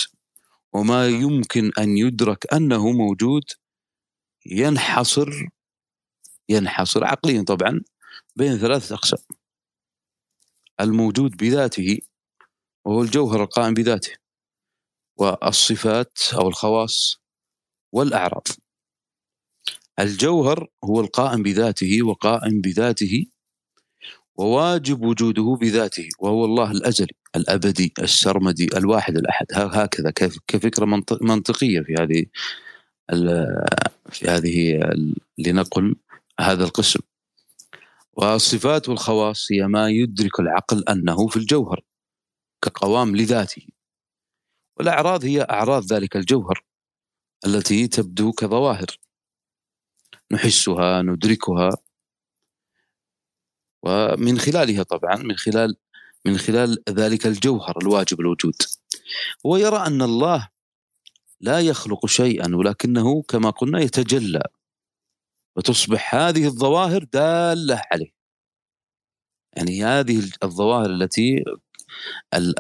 وما 0.73 1.09
يمكن 1.09 1.71
أن 1.79 1.99
يدرك 1.99 2.55
أنه 2.55 2.91
موجود 2.93 3.43
ينحصر 4.47 5.31
ينحصر 6.49 7.05
عقليا 7.05 7.43
طبعا 7.43 7.81
بين 8.37 8.59
ثلاثة 8.59 8.95
أقسام. 8.95 9.19
الموجود 10.81 11.37
بذاته 11.37 11.99
وهو 12.85 13.03
الجوهر 13.03 13.43
القائم 13.43 13.75
بذاته 13.75 14.13
والصفات 15.17 16.19
أو 16.35 16.49
الخواص 16.49 17.17
والأعراض. 17.93 18.47
الجوهر 19.99 20.69
هو 20.85 21.01
القائم 21.01 21.43
بذاته 21.43 22.03
وقائم 22.03 22.61
بذاته 22.61 23.27
وواجب 24.39 25.03
وجوده 25.03 25.59
بذاته 25.61 26.09
وهو 26.19 26.45
الله 26.45 26.71
الأزلي 26.71 27.15
الأبدي 27.37 27.93
السرمدي 27.99 28.69
الواحد 28.77 29.17
الأحد. 29.17 29.47
هكذا. 29.53 30.11
كفكرة 30.47 30.85
منطقية 31.23 31.81
في 31.81 31.95
هذه 31.95 32.27
في 34.11 34.29
هذه 34.29 34.81
لنقل 35.39 35.97
هذا 36.41 36.65
القسم. 36.65 37.01
والصفات 38.13 38.89
والخواص 38.89 39.47
هي 39.53 39.67
ما 39.67 39.89
يدرك 39.89 40.41
العقل 40.41 40.85
أنه 40.89 41.27
في 41.27 41.37
الجوهر 41.37 41.81
كقوام 42.63 43.17
لذاته. 43.17 43.63
والأعراض 44.77 45.25
هي 45.25 45.43
أعراض 45.43 45.93
ذلك 45.93 46.17
الجوهر 46.17 46.65
التي 47.47 47.89
تبدو 47.89 48.33
كظواهر. 48.33 48.87
نحسها 50.33 51.03
ندركها 51.03 51.71
ومن 53.83 54.39
خلالها 54.39 54.83
طبعا 54.83 55.17
من 55.17 55.37
خلال 55.37 55.77
من 56.25 56.39
خلال 56.39 56.79
ذلك 56.89 57.27
الجوهر 57.27 57.79
الواجب 57.83 58.21
الوجود. 58.21 58.63
هو 59.47 59.57
يرى 59.57 59.77
أن 59.77 60.03
الله 60.03 60.49
لا 61.41 61.61
يخلق 61.61 62.07
شيئا 62.07 62.57
ولكنه 62.57 63.23
كما 63.23 63.51
قلنا 63.51 63.81
يتجلى 63.81 64.43
وتصبح 65.57 66.15
هذه 66.15 66.47
الظواهر 66.47 67.05
دالة 67.05 67.83
عليه. 67.93 68.13
يعني 69.57 69.85
هذه 69.85 70.31
الظواهر 70.45 70.91
التي 70.91 71.45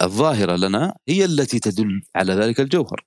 الظاهرة 0.02 0.56
لنا 0.56 0.96
هي 1.08 1.24
التي 1.24 1.58
تدل 1.58 2.02
على 2.16 2.32
ذلك 2.32 2.60
الجوهر. 2.60 3.06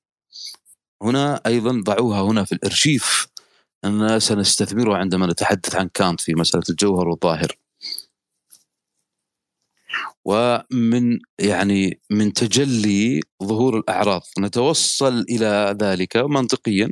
هنا 1.02 1.42
أيضا 1.46 1.82
ضعوها 1.86 2.22
هنا 2.22 2.44
في 2.44 2.52
الإرشيف. 2.52 3.28
أننا 3.86 4.20
سنستثمرها 4.20 4.98
عندما 4.98 5.28
نتحدث 5.28 5.76
عن 5.76 5.88
كانت 5.94 6.22
في 6.22 6.36
مسألة 6.36 6.64
الجوهر 6.70 7.08
والظاهر. 7.08 7.58
ومن 10.26 11.20
يعني 11.40 12.02
من 12.10 12.34
تجلي 12.34 13.20
ظهور 13.44 13.78
الأعراض. 13.78 14.22
نتوصل 14.40 15.20
إلى 15.30 15.78
ذلك 15.82 16.18
منطقيا 16.18 16.92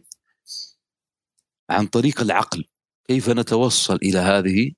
عن 1.69 1.87
طريق 1.87 2.21
العقل. 2.21 2.65
كيف 3.07 3.29
نتوصل 3.29 3.95
إلى 3.95 4.19
هذه؟ 4.19 4.71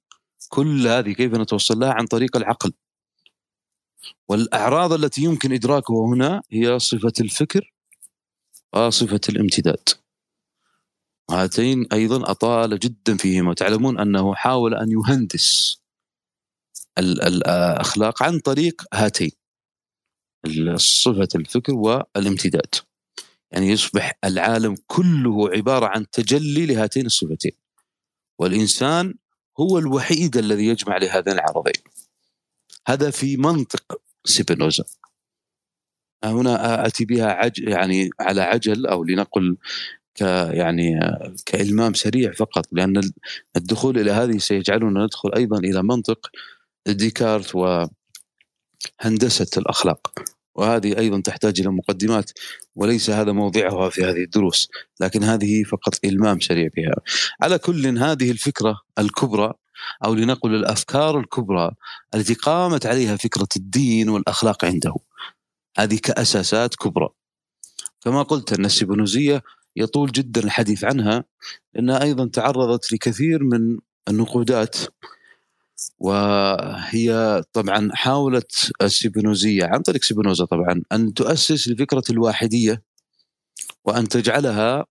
كل 0.50 0.88
هذه 0.88 1.12
كيف 1.12 1.34
نتوصل 1.34 1.80
لها؟ 1.80 1.94
عن 1.94 2.06
طريق 2.06 2.38
العقل. 2.38 2.74
والأعراض 4.30 4.94
التي 4.94 5.24
يمكن 5.24 5.54
إدراكها 5.54 6.06
هنا 6.08 6.42
هي 6.52 6.80
صفة 6.80 7.14
الفكر 7.22 7.74
وصفة 8.74 9.22
الامتداد. 9.30 9.90
هاتين 11.32 11.86
أيضا 11.94 12.32
أطال 12.32 12.80
جدا 12.80 13.18
فيهما. 13.18 13.54
تعلمون 13.54 14.00
أنه 14.00 14.36
حاول 14.36 14.76
أن 14.76 14.92
يهندس 14.92 15.81
الاخلاق 16.98 18.24
عن 18.24 18.40
طريق 18.40 18.82
هاتين 18.94 19.32
صفة 20.76 21.28
الفكر 21.36 21.74
والامتداد. 21.74 22.76
يعني 23.52 23.68
يصبح 23.68 24.18
العالم 24.24 24.76
كله 24.88 25.50
عبارة 25.50 25.86
عن 25.86 26.10
تجلي 26.10 26.66
لهاتين 26.66 27.06
الصفتين. 27.06 27.52
والإنسان 28.40 29.14
هو 29.60 29.78
الوحيد 29.78 30.38
الذي 30.38 30.66
يجمع 30.66 30.98
لهذين 30.98 31.34
العرضين. 31.34 31.84
هذا 32.88 33.10
في 33.10 33.38
منطق 33.38 34.02
سيبينوزا. 34.26 34.84
هنا 36.24 36.86
آتي 36.88 37.06
بها 37.06 37.26
عج 37.26 37.60
يعني 37.60 38.10
على 38.20 38.42
عجل 38.42 38.86
أو 38.86 39.04
لنقل 39.04 39.58
ك 40.16 40.22
يعني 40.52 41.00
كإلمام 41.46 41.94
سريع 41.94 42.32
فقط 42.32 42.66
لأن 42.72 43.12
الدخول 43.56 44.00
إلى 44.00 44.12
هذه 44.12 44.38
سيجعلنا 44.38 45.04
ندخل 45.06 45.34
أيضا 45.34 45.58
إلى 45.58 45.84
منطق 45.84 46.30
ديكارت 46.88 47.56
وهندسة 47.56 49.48
الأخلاق. 49.58 50.14
وهذه 50.56 50.98
أيضا 50.98 51.22
تحتاج 51.22 51.60
إلى 51.60 51.70
مقدمات 51.70 52.32
وليس 52.76 53.10
هذا 53.10 53.32
موضعها 53.32 53.90
في 53.90 54.04
هذه 54.04 54.24
الدروس 54.24 54.70
لكن 55.00 55.24
هذه 55.24 55.64
فقط 55.64 56.06
إلمام 56.06 56.40
سريع 56.40 56.70
بها 56.78 56.96
على 57.42 57.58
كل 57.58 57.98
هذه 57.98 58.32
الفكرة 58.32 58.82
الكبرى 59.00 59.54
أو 60.06 60.14
لنقل 60.14 60.56
الأفكار 60.56 61.20
الكبرى 61.20 61.72
التي 62.16 62.34
قامت 62.34 62.86
عليها 62.86 63.16
فكرة 63.16 63.48
الدين 63.56 64.10
والأخلاق 64.10 64.66
عنده. 64.66 64.96
هذه 65.78 66.00
كأساسات 66.04 66.76
كبرى. 66.76 67.10
كما 68.02 68.24
قلت 68.24 68.54
أن 68.54 68.66
السيبونوزية 68.66 69.44
يطول 69.76 70.12
جدا 70.12 70.44
الحديث 70.44 70.84
عنها 70.84 71.24
لأنها 71.74 72.04
أيضا 72.04 72.28
تعرضت 72.28 72.94
لكثير 72.94 73.44
من 73.44 73.78
النقودات 74.10 74.78
وهي 76.00 77.44
طبعا 77.54 77.90
حاولت 77.94 78.72
السيبنوزية 78.82 79.66
عن 79.66 79.82
طريق 79.82 80.04
سيبنوزا 80.04 80.46
طبعا 80.46 80.82
أن 80.92 81.14
تؤسس 81.14 81.68
لفكرة 81.68 82.04
الواحدية 82.10 82.84
وأن 83.86 84.08
تجعلها 84.08 84.86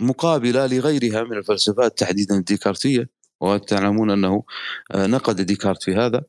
مقابلة 0.00 0.66
لغيرها 0.66 1.22
من 1.22 1.36
الفلسفات 1.36 1.98
تحديدا 1.98 2.34
الديكارتية 2.34 3.08
وتعلمون 3.40 4.10
أنه 4.10 4.44
نقد 4.94 5.40
ديكارت 5.40 5.82
في 5.82 5.94
هذا. 5.94 6.22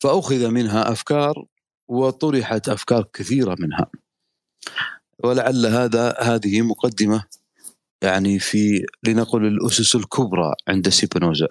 فأخذ 0.00 0.48
منها 0.48 0.92
أفكار 0.92 1.44
وطرحت 1.88 2.68
أفكار 2.68 3.08
كثيرة 3.12 3.56
منها. 3.58 3.90
ولعل 5.24 5.66
هذا 5.66 6.16
هذه 6.20 6.62
مقدمة 6.62 7.24
يعني 8.02 8.38
في 8.38 8.86
لنقل 9.06 9.46
الأسس 9.46 9.96
الكبرى 9.96 10.54
عند 10.68 10.88
سيبنوزا. 10.88 11.48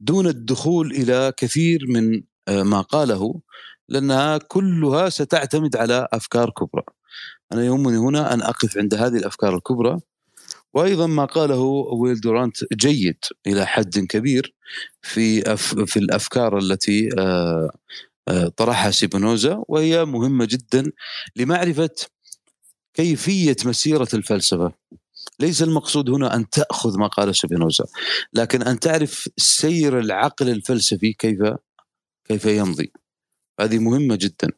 دون 0.00 0.26
الدخول 0.26 0.90
إلى 0.92 1.32
كثير 1.36 1.86
من 1.88 2.22
آه، 2.48 2.62
ما 2.62 2.80
قاله 2.80 3.40
لأنها 3.88 4.38
كلها 4.38 5.08
ستعتمد 5.08 5.76
على 5.76 6.08
أفكار 6.12 6.50
كبرى. 6.50 6.82
أنا 7.52 7.64
يهمني 7.64 7.96
هنا 7.98 8.34
أن 8.34 8.42
أقف 8.42 8.78
عند 8.78 8.94
هذه 8.94 9.16
الأفكار 9.16 9.54
الكبرى 9.56 10.00
وأيضا 10.74 11.06
ما 11.06 11.24
قاله 11.24 11.60
ويل 11.92 12.20
دورانت 12.20 12.56
جيد 12.74 13.18
إلى 13.46 13.66
حد 13.66 13.98
كبير 13.98 14.54
في 15.02 15.52
أف 15.52 15.74
في 15.78 15.98
الأفكار 15.98 16.58
التي 16.58 17.08
آه، 17.18 17.70
آه، 18.28 18.48
طرحها 18.48 18.90
سيبنوزا 18.90 19.64
وهي 19.68 20.04
مهمة 20.04 20.44
جدا 20.44 20.92
لمعرفة 21.36 21.90
كيفية 22.94 23.56
مسيرة 23.64 24.08
الفلسفة 24.14 24.72
ليس 25.40 25.62
المقصود 25.62 26.10
هنا 26.10 26.34
أن 26.34 26.50
تأخذ 26.50 26.98
ما 26.98 27.06
قال 27.06 27.36
سبينوزا 27.36 27.84
لكن 28.32 28.62
أن 28.62 28.80
تعرف 28.80 29.28
سير 29.36 29.98
العقل 29.98 30.48
الفلسفي 30.48 31.12
كيف 31.12 31.38
كيف 32.24 32.44
يمضي. 32.44 32.92
هذه 33.60 33.78
مهمة 33.78 34.16
جدا. 34.16 34.48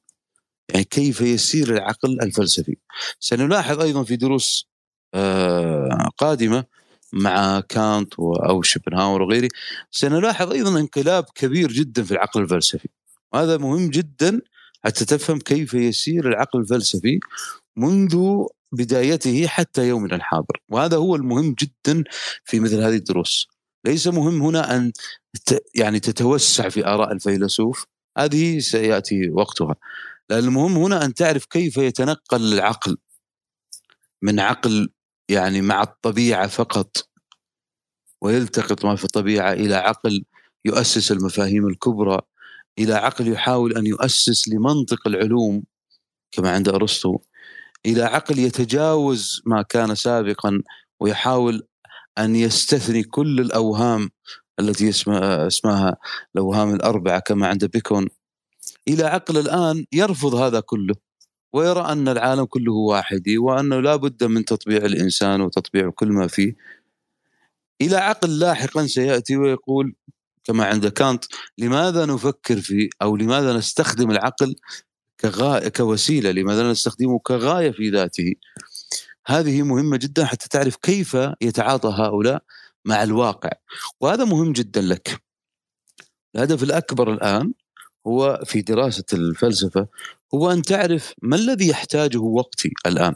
يعني 0.68 0.84
كيف 0.84 1.20
يسير 1.20 1.76
العقل 1.76 2.20
الفلسفي. 2.22 2.76
سنلاحظ 3.20 3.80
أيضا 3.80 4.04
في 4.04 4.16
دروس 4.16 4.68
آه، 5.14 6.08
قادمة 6.18 6.64
مع 7.12 7.60
كانت 7.60 8.14
أو 8.18 8.62
شوبنهاور 8.62 9.22
وغيره 9.22 9.48
سنلاحظ 9.90 10.52
أيضا 10.52 10.80
انقلاب 10.80 11.24
كبير 11.34 11.72
جدا 11.72 12.02
في 12.02 12.12
العقل 12.12 12.42
الفلسفي. 12.42 12.88
وهذا 13.32 13.56
مهم 13.56 13.90
جدا 13.90 14.40
حتى 14.84 15.04
تفهم 15.04 15.38
كيف 15.38 15.74
يسير 15.74 16.28
العقل 16.28 16.60
الفلسفي 16.60 17.20
منذ 17.76 18.46
بدايته 18.72 19.46
حتى 19.46 19.88
يومنا 19.88 20.16
الحاضر 20.16 20.62
وهذا 20.68 20.96
هو 20.96 21.16
المهم 21.16 21.54
جدا 21.58 22.04
في 22.44 22.60
مثل 22.60 22.80
هذه 22.82 22.96
الدروس. 22.96 23.48
ليس 23.86 24.06
مهم 24.06 24.42
هنا 24.42 24.76
أن 24.76 24.92
يعني 25.74 26.00
تتوسع 26.00 26.68
في 26.68 26.86
آراء 26.86 27.12
الفيلسوف 27.12 27.86
هذه 28.18 28.58
سيأتي 28.58 29.30
وقتها. 29.30 29.76
لأن 30.30 30.44
المهم 30.44 30.76
هنا 30.76 31.04
أن 31.04 31.14
تعرف 31.14 31.44
كيف 31.44 31.76
يتنقل 31.76 32.52
العقل 32.52 32.96
من 34.22 34.40
عقل 34.40 34.88
يعني 35.28 35.62
مع 35.62 35.82
الطبيعة 35.82 36.46
فقط 36.46 37.08
ويلتقط 38.22 38.84
ما 38.84 38.96
في 38.96 39.04
الطبيعة 39.04 39.52
إلى 39.52 39.74
عقل 39.74 40.24
يؤسس 40.64 41.12
المفاهيم 41.12 41.66
الكبرى 41.68 42.20
إلى 42.78 42.94
عقل 42.94 43.28
يحاول 43.28 43.76
أن 43.76 43.86
يؤسس 43.86 44.48
لمنطق 44.48 45.06
العلوم 45.08 45.62
كما 46.32 46.50
عند 46.50 46.68
أرسطو. 46.68 47.18
إلى 47.86 48.02
عقل 48.02 48.38
يتجاوز 48.38 49.42
ما 49.46 49.62
كان 49.62 49.94
سابقا 49.94 50.62
ويحاول 51.00 51.66
أن 52.18 52.36
يستثني 52.36 53.02
كل 53.02 53.40
الأوهام 53.40 54.10
التي 54.60 54.90
اسمها, 54.90 55.96
الأوهام 56.34 56.74
الأربعة 56.74 57.18
كما 57.20 57.46
عند 57.48 57.64
بيكون. 57.64 58.08
إلى 58.88 59.04
عقل 59.04 59.38
الآن 59.38 59.84
يرفض 59.92 60.34
هذا 60.34 60.60
كله 60.60 60.94
ويرى 61.52 61.80
أن 61.80 62.08
العالم 62.08 62.44
كله 62.44 62.72
واحدي 62.72 63.38
وأنه 63.38 63.80
لا 63.80 63.96
بد 63.96 64.24
من 64.24 64.44
تطبيع 64.44 64.78
الإنسان 64.78 65.40
وتطبيع 65.40 65.90
كل 65.90 66.08
ما 66.08 66.26
فيه. 66.26 66.56
إلى 67.80 67.96
عقل 67.96 68.38
لاحقا 68.38 68.86
سيأتي 68.86 69.36
ويقول 69.36 69.94
كما 70.44 70.64
عند 70.64 70.86
كانت 70.86 71.24
لماذا 71.58 72.06
نفكر 72.06 72.60
في 72.60 72.88
أو 73.02 73.16
لماذا 73.16 73.52
نستخدم 73.52 74.10
العقل 74.10 74.56
كغاية 75.20 75.68
كوسيلة 75.68 76.30
لماذا 76.30 76.70
نستخدمه 76.70 77.18
كغاية 77.18 77.70
في 77.70 77.90
ذاته. 77.90 78.34
هذه 79.26 79.62
مهمة 79.62 79.96
جدا 79.96 80.24
حتى 80.24 80.48
تعرف 80.48 80.76
كيف 80.76 81.16
يتعاطى 81.40 81.88
هؤلاء 81.88 82.42
مع 82.84 83.02
الواقع. 83.02 83.50
وهذا 84.00 84.24
مهم 84.24 84.52
جدا 84.52 84.80
لك. 84.80 85.22
الهدف 86.34 86.62
الأكبر 86.62 87.12
الآن 87.12 87.52
هو 88.06 88.42
في 88.44 88.62
دراسة 88.62 89.04
الفلسفة 89.12 89.86
هو 90.34 90.52
أن 90.52 90.62
تعرف 90.62 91.14
ما 91.22 91.36
الذي 91.36 91.68
يحتاجه 91.68 92.18
وقتي 92.18 92.72
الآن. 92.86 93.14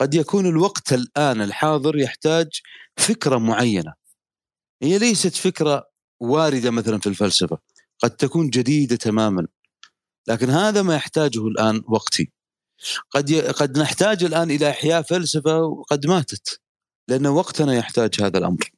قد 0.00 0.14
يكون 0.14 0.46
الوقت 0.46 0.92
الآن 0.92 1.42
الحاضر 1.42 1.98
يحتاج 1.98 2.60
فكرة 2.96 3.38
معينة. 3.38 3.94
هي 4.82 4.98
ليست 4.98 5.34
فكرة 5.34 5.90
واردة 6.20 6.70
مثلا 6.70 6.98
في 6.98 7.06
الفلسفة. 7.06 7.58
قد 7.98 8.10
تكون 8.10 8.50
جديدة 8.50 8.96
تماما. 8.96 9.46
لكن 10.28 10.50
هذا 10.50 10.82
ما 10.82 10.94
يحتاجه 10.94 11.46
الآن 11.46 11.82
وقتي. 11.88 12.32
قد 13.10 13.30
ي... 13.30 13.40
قد 13.40 13.78
نحتاج 13.78 14.24
الآن 14.24 14.50
إلى 14.50 14.70
إحياء 14.70 15.02
فلسفة 15.02 15.62
وقد 15.62 16.06
ماتت 16.06 16.60
لأن 17.08 17.26
وقتنا 17.26 17.74
يحتاج 17.74 18.22
هذا 18.22 18.38
الأمر. 18.38 18.70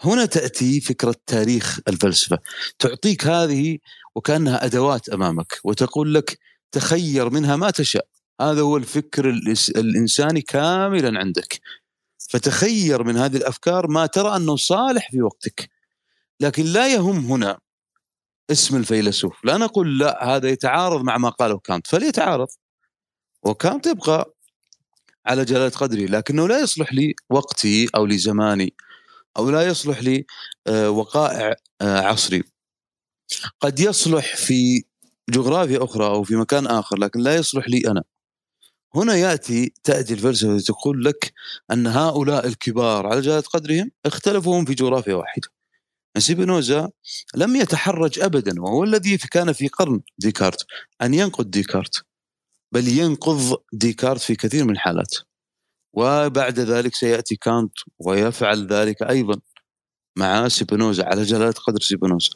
هنا 0.00 0.24
تأتي 0.24 0.80
فكرة 0.80 1.14
تاريخ 1.26 1.80
الفلسفة. 1.88 2.38
تعطيك 2.78 3.26
هذه 3.26 3.78
وكأنها 4.14 4.64
أدوات 4.64 5.08
أمامك 5.08 5.60
وتقول 5.64 6.14
لك 6.14 6.38
تخير 6.72 7.30
منها 7.30 7.56
ما 7.56 7.70
تشاء. 7.70 8.06
هذا 8.40 8.60
هو 8.60 8.76
الفكر 8.76 9.30
الإنساني 9.76 10.40
كاملا 10.40 11.18
عندك. 11.18 11.60
فتخير 12.30 13.04
من 13.04 13.16
هذه 13.16 13.36
الأفكار 13.36 13.86
ما 13.86 14.06
ترى 14.06 14.36
أنه 14.36 14.56
صالح 14.56 15.10
في 15.10 15.22
وقتك. 15.22 15.70
لكن 16.40 16.64
لا 16.64 16.92
يهم 16.94 17.26
هنا 17.26 17.58
اسم 18.50 18.76
الفيلسوف. 18.76 19.44
لا 19.44 19.56
نقول 19.56 19.98
لا 19.98 20.24
هذا 20.36 20.48
يتعارض 20.48 21.02
مع 21.02 21.18
ما 21.18 21.28
قاله 21.28 21.58
كانت. 21.58 21.86
فليتعارض. 21.86 22.48
وكانت 23.42 23.86
يبقى 23.86 24.34
على 25.26 25.44
جلالة 25.44 25.68
قدري 25.68 26.06
لكنه 26.06 26.48
لا 26.48 26.60
يصلح 26.60 26.92
لي 26.92 27.14
وقتي 27.30 27.88
أو 27.96 28.06
لزماني 28.06 28.74
أو 29.36 29.50
لا 29.50 29.66
يصلح 29.66 30.02
لي 30.02 30.26
آه، 30.66 30.90
وقائع 30.90 31.54
آه، 31.80 32.00
عصري. 32.00 32.42
قد 33.60 33.80
يصلح 33.80 34.36
في 34.36 34.84
جغرافيا 35.30 35.84
أخرى 35.84 36.06
أو 36.06 36.24
في 36.24 36.36
مكان 36.36 36.66
آخر 36.66 36.98
لكن 36.98 37.20
لا 37.20 37.36
يصلح 37.36 37.68
لي 37.68 37.82
أنا. 37.90 38.04
هنا 38.94 39.16
يأتي 39.16 39.72
تأتي 39.84 40.14
الفلسفة 40.14 40.58
تقول 40.58 41.04
لك 41.04 41.32
أن 41.72 41.86
هؤلاء 41.86 42.46
الكبار 42.46 43.06
على 43.06 43.20
جلالة 43.20 43.40
قدرهم 43.42 43.90
اختلفوا 44.06 44.64
في 44.64 44.74
جغرافيا 44.74 45.14
واحدة. 45.14 45.48
سيبينوزا 46.20 46.90
لم 47.34 47.56
يتحرج 47.56 48.20
ابدا 48.20 48.62
وهو 48.62 48.84
الذي 48.84 49.16
كان 49.16 49.52
في 49.52 49.68
قرن 49.68 50.00
ديكارت 50.18 50.66
أن 51.02 51.14
ينقد 51.14 51.50
ديكارت 51.50 52.04
بل 52.72 52.88
ينقض 52.88 53.56
ديكارت 53.72 54.20
في 54.20 54.34
كثير 54.34 54.64
من 54.64 54.70
الحالات. 54.70 55.14
وبعد 55.92 56.60
ذلك 56.60 56.94
سيأتي 56.94 57.36
كانت 57.36 57.72
ويفعل 57.98 58.66
ذلك 58.66 59.02
أيضا 59.02 59.40
مع 60.16 60.48
سيبينوزا 60.48 61.04
على 61.04 61.22
جلالة 61.22 61.52
قدر 61.52 61.80
سيبينوزا. 61.80 62.30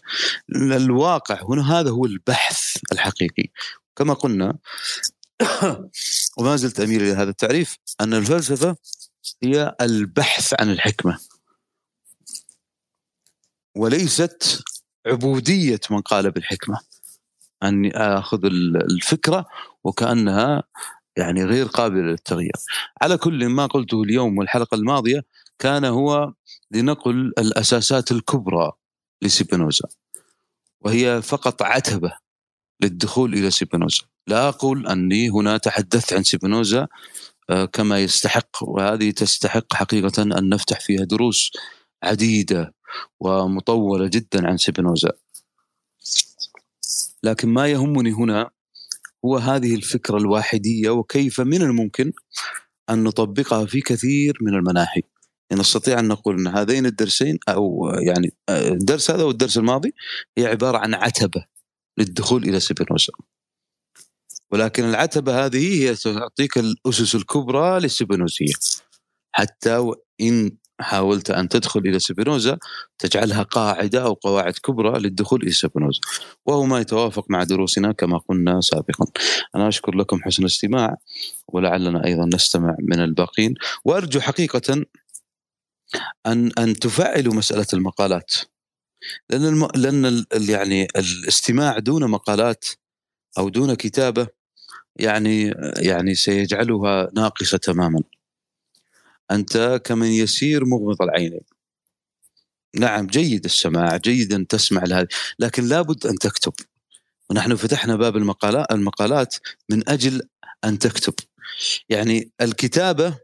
الواقع 0.57 1.43
هنا 1.43 1.81
هذا 1.81 1.91
هو 1.91 2.05
البحث 2.05 2.77
الحقيقي. 2.93 3.49
كما 3.97 4.15
قلنا 4.15 4.59
وما 6.39 6.57
زلت 6.57 6.81
أميل 6.81 7.03
إلى 7.03 7.13
هذا 7.13 7.31
التعريف 7.31 7.77
أن 8.01 8.15
الفلسفة 8.15 8.77
هي 9.43 9.77
البحث 9.81 10.55
عن 10.61 10.71
الحكمة. 10.71 11.19
وليست 13.77 14.65
عبودية 15.07 15.81
من 15.91 16.01
قال 16.01 16.31
بالحكمة 16.31 16.81
أني 17.63 17.97
آخذ 17.97 18.45
الفكرة 18.45 19.47
وكأنها 19.85 20.63
يعني 21.17 21.45
غير 21.45 21.67
قابلة 21.67 22.03
للتغيير. 22.03 22.53
على 23.03 23.17
كل 23.17 23.47
ما 23.47 23.67
قلته 23.67 24.03
اليوم 24.03 24.39
والحلقة 24.39 24.75
الماضية 24.75 25.25
كان 25.59 25.85
هو 25.85 26.33
لنقل 26.71 27.33
الأساسات 27.39 28.13
الكبرى 28.13 28.73
لسيبينوزا 29.23 29.89
وهي 30.81 31.23
فقط 31.23 31.63
عتبة 31.63 32.13
للدخول 32.81 33.35
إلى 33.35 33.51
سيبينوزا. 33.51 34.03
لا 34.27 34.49
أقول 34.49 34.87
أني 34.87 35.31
هنا 35.31 35.57
تحدثت 35.57 36.13
عن 36.13 36.23
سيبينوزا 36.23 36.89
آه، 37.51 37.65
كما 37.65 38.01
يستحق 38.01 38.63
وهذه 38.63 39.11
تستحق 39.11 39.75
حقيقة 39.75 40.23
أن 40.23 40.49
نفتح 40.49 40.81
فيها 40.81 41.05
دروس 41.05 41.51
عديدة 42.03 42.75
ومطولة 43.21 44.07
جدا 44.07 44.49
عن 44.49 44.57
سبينوزا 44.57 45.13
لكن 47.23 47.49
ما 47.49 47.69
يهمني 47.69 48.13
هنا 48.13 48.51
هو 49.25 49.37
هذه 49.37 49.75
الفكرة 49.75 50.17
الواحدية 50.17 50.91
وكيف 50.91 51.41
من 51.41 51.63
الممكن 51.63 52.13
أن 52.91 53.05
نطبقها 53.05 53.67
في 53.67 53.81
كثير 53.81 54.39
من 54.41 54.55
المناحي. 54.55 55.03
نستطيع 55.53 55.99
أن 55.99 56.09
نقول 56.09 56.39
أن 56.39 56.47
هذين 56.47 56.87
الدرسين 56.87 57.39
أو 57.49 57.91
يعني 58.07 58.35
الدرس 58.51 59.11
هذا 59.11 59.23
والدرس 59.23 59.59
الماضي 59.59 59.95
هي 60.39 60.47
عبارة 60.47 60.79
عن 60.79 60.95
عتبة 60.95 61.45
للدخول 61.99 62.43
إلى 62.43 62.61
سبينوزا 62.61 63.13
ولكن 64.51 64.85
العتبة 64.85 65.45
هذه 65.47 65.83
هي 65.83 65.95
تعطيك 65.95 66.59
الأسس 66.59 67.15
الكبرى 67.15 67.81
للسبينوزيه 67.81 68.53
حتى 69.33 69.77
وإن 69.77 70.57
حاولت 70.83 71.31
أن 71.31 71.49
تدخل 71.49 71.81
إلى 71.81 71.99
سبينوزا 71.99 72.59
تجعلها 72.99 73.43
قاعدة 73.43 74.03
أو 74.03 74.13
قواعد 74.13 74.53
كبرى 74.53 75.01
للدخول 75.01 75.43
إلى 75.43 75.53
سبينوزا. 75.53 76.01
وهو 76.47 76.65
ما 76.65 76.81
يتوافق 76.81 77.27
مع 77.31 77.43
دروسنا 77.43 77.93
كما 77.93 78.19
قلنا 78.19 78.61
سابقا. 78.61 79.07
أنا 79.55 79.69
أشكر 79.69 79.95
لكم 79.95 80.23
حسن 80.23 80.43
الاستماع 80.43 80.97
ولعلنا 81.49 82.05
أيضا 82.05 82.29
نستمع 82.35 82.77
من 82.81 83.01
الباقين. 83.01 83.55
وأرجو 83.85 84.21
حقيقة 84.21 84.85
أن 86.27 86.51
أن 86.59 86.75
تفعلوا 86.79 87.35
مسألة 87.35 87.67
المقالات. 87.73 88.35
لأن 89.31 89.45
الم... 89.45 89.69
لأن 89.75 90.07
ال... 90.07 90.27
يعني 90.51 90.89
الاستماع 90.97 91.79
دون 91.79 92.11
مقالات 92.11 92.65
أو 93.39 93.49
دون 93.49 93.75
كتابة 93.75 94.27
يعني 94.97 95.55
يعني 95.77 96.15
سيجعلها 96.15 97.11
ناقصة 97.15 97.59
تماما. 97.59 98.03
أنت 99.31 99.81
كمن 99.85 100.07
يسير 100.07 100.65
مغمض 100.65 101.03
العينين 101.03 101.41
نعم 102.77 103.07
جيد 103.07 103.45
السماع 103.45 103.97
جيد 103.97 104.33
أن 104.33 104.47
تسمع 104.47 104.83
لهذه. 104.85 105.09
لكن 105.39 105.65
لابد 105.65 106.07
أن 106.07 106.15
تكتب. 106.15 106.53
ونحن 107.31 107.55
فتحنا 107.55 107.97
باب 107.97 108.17
المقالات 108.17 108.73
المقالات 108.73 109.37
من 109.69 109.89
أجل 109.89 110.23
أن 110.65 110.79
تكتب. 110.79 111.15
يعني 111.89 112.31
الكتابة 112.41 113.19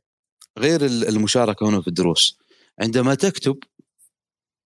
غير 0.58 0.86
المشاركة 0.86 1.68
هنا 1.68 1.80
في 1.80 1.88
الدروس. 1.88 2.38
عندما 2.80 3.14
تكتب 3.14 3.58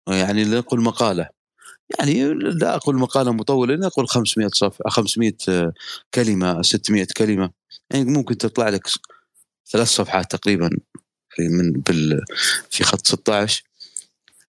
يعني 0.08 0.44
نقول 0.44 0.82
مقالة. 0.82 1.28
يعني 1.98 2.34
لا 2.34 2.76
أقول 2.76 2.96
مقالة 2.96 3.32
مطولة 3.32 3.74
نقول 3.74 4.08
500 4.08 4.48
صفحه 4.48 4.90
500 4.90 5.34
كلمة 6.14 6.62
600 6.62 7.06
كلمة. 7.16 7.50
يعني 7.90 8.04
ممكن 8.04 8.38
تطلع 8.38 8.68
لك 8.68 8.88
ثلاث 9.72 9.88
صفحات 9.88 10.30
تقريبا. 10.36 10.70
في 11.30 11.48
من 11.48 11.72
بال 11.72 12.20
في 12.70 12.84
خط 12.84 13.06
16 13.06 13.64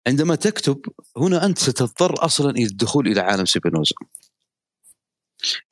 عندما 0.07 0.35
تكتب 0.35 0.81
هنا 1.17 1.45
أنت 1.45 1.59
ستضطر 1.59 2.25
أصلا 2.25 2.49
إلى 2.49 2.65
الدخول 2.65 3.07
إلى 3.07 3.21
عالم 3.21 3.45
سيبينوزا 3.45 3.95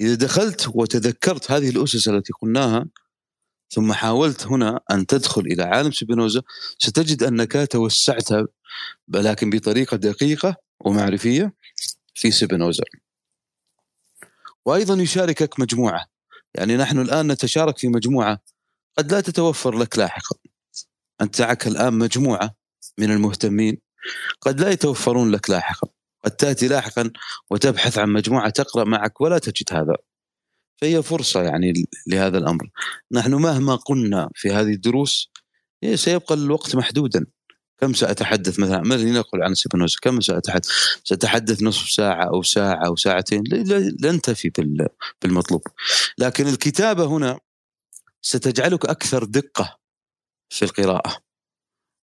إذا 0.02 0.16
دخلت 0.16 0.72
وتذكرت 0.74 1.52
هذه 1.52 1.70
الأسس 1.70 2.08
التي 2.08 2.34
قلناها 2.42 2.86
ثم 3.70 3.94
حاولت 3.94 4.48
هنا 4.48 4.80
أن 4.92 5.06
تدخل 5.06 5.42
إلى 5.42 5.64
عالم 5.64 5.92
سيبينوزا 5.92 6.42
ستجد 6.80 7.24
أنك 7.24 7.68
توسعت 7.72 8.30
لكن 9.08 9.50
بطريقة 9.50 9.98
دقيقة 9.98 10.56
ومعرفية 10.80 11.54
في 12.16 12.32
سيبينوزا 12.32 12.84
وأيضا 14.66 15.02
يشاركك 15.02 15.60
مجموعة. 15.60 16.06
يعني 16.54 16.78
نحن 16.78 17.00
الآن 17.00 17.32
نتشارك 17.32 17.78
في 17.78 17.88
مجموعة. 17.88 18.40
قد 18.98 19.12
لا 19.12 19.22
تتوفر 19.22 19.78
لك 19.78 19.98
لاحقا. 19.98 20.36
انت 21.22 21.42
معك 21.42 21.68
الآن 21.68 21.94
مجموعة 21.94 22.56
من 22.98 23.12
المهتمين. 23.12 23.78
قد 24.42 24.62
لا 24.62 24.70
يتوفرون 24.70 25.32
لك 25.32 25.50
لاحقا. 25.50 25.88
قد 26.26 26.32
تأتي 26.32 26.68
لاحقا 26.68 27.12
وتبحث 27.50 27.98
عن 27.98 28.10
مجموعة 28.10 28.50
تقرأ 28.50 28.84
معك 28.84 29.22
ولا 29.22 29.38
تجد 29.38 29.74
هذا. 29.74 29.96
فهي 30.82 31.04
فرصة 31.04 31.44
يعني 31.44 31.74
لهذا 32.08 32.38
الأمر. 32.38 32.70
نحن 33.12 33.34
مهما 33.34 33.76
قلنا 33.76 34.30
في 34.36 34.52
هذه 34.52 34.74
الدروس 34.74 35.32
سيبقى 35.96 36.36
الوقت 36.36 36.76
محدودا. 36.76 37.26
كم 37.78 37.94
سأتحدث 37.94 38.60
مثلا 38.60 38.82
ما 38.82 38.96
نقول 38.96 39.44
عن 39.44 39.56
سيبنوزا 39.56 39.98
كم 40.02 40.22
سأتحدث؟ 40.22 40.70
سأتحدث 41.04 41.64
نصف 41.64 41.90
ساعة 41.90 42.24
أو 42.24 42.44
ساعة 42.44 42.88
أو 42.88 42.96
ساعتين. 42.96 43.44
لن 44.02 44.22
تفي 44.22 44.52
بالمطلوب. 45.22 45.62
لكن 46.18 46.48
الكتابة 46.48 47.06
هنا 47.06 47.40
ستجعلك 48.22 48.86
أكثر 48.86 49.24
دقة. 49.24 49.78
في 50.50 50.66
القراءة. 50.66 51.18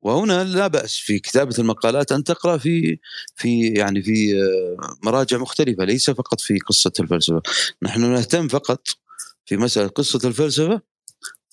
وهنا 0.01 0.43
لا 0.43 0.67
بأس 0.67 0.95
في 0.97 1.19
كتابة 1.19 1.55
المقالات 1.59 2.11
أن 2.11 2.23
تقرأ 2.23 2.57
في 2.57 2.99
في 3.35 3.67
يعني 3.67 4.01
في 4.01 4.41
آه، 4.41 4.97
مراجع 5.03 5.37
مختلفة 5.37 5.83
ليس 5.83 6.09
فقط 6.09 6.41
في 6.41 6.59
قصة 6.59 6.91
الفلسفة. 6.99 7.41
نحن 7.81 8.01
نهتم 8.01 8.47
فقط 8.47 8.87
في 9.45 9.57
مسألة 9.57 9.87
قصة 9.87 10.27
الفلسفة 10.27 10.81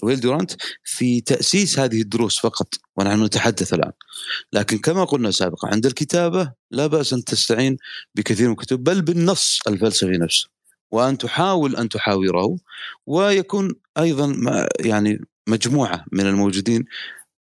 ويل 0.03 0.21
دورانت 0.21 0.53
في 0.85 1.21
تأسيس 1.21 1.79
هذه 1.79 2.03
الدروس 2.03 2.39
فقط 2.39 2.75
ونحن 2.97 3.25
نتحدث 3.25 3.75
الآن. 3.75 3.93
لكن 4.53 4.79
كما 4.79 5.05
قلنا 5.05 5.31
سابقا 5.31 5.69
عند 5.69 5.87
الكتابة 5.87 6.53
لا 6.71 6.87
بأس 6.87 7.13
أن 7.13 7.25
تستعين 7.25 7.77
بكثير 8.15 8.47
من 8.47 8.53
الكتب 8.53 8.85
بل 8.85 9.03
بالنص 9.03 9.61
الفلسفي 9.69 10.19
نفسه 10.19 10.49
وأن 10.91 11.19
تحاول 11.19 11.77
أن 11.77 11.89
تحاوره 11.89 12.57
ويكون 13.07 13.75
أيضا 13.99 14.37
يعني 14.81 15.21
مجموعة 15.49 16.05
من 16.13 16.27
الموجودين 16.27 16.85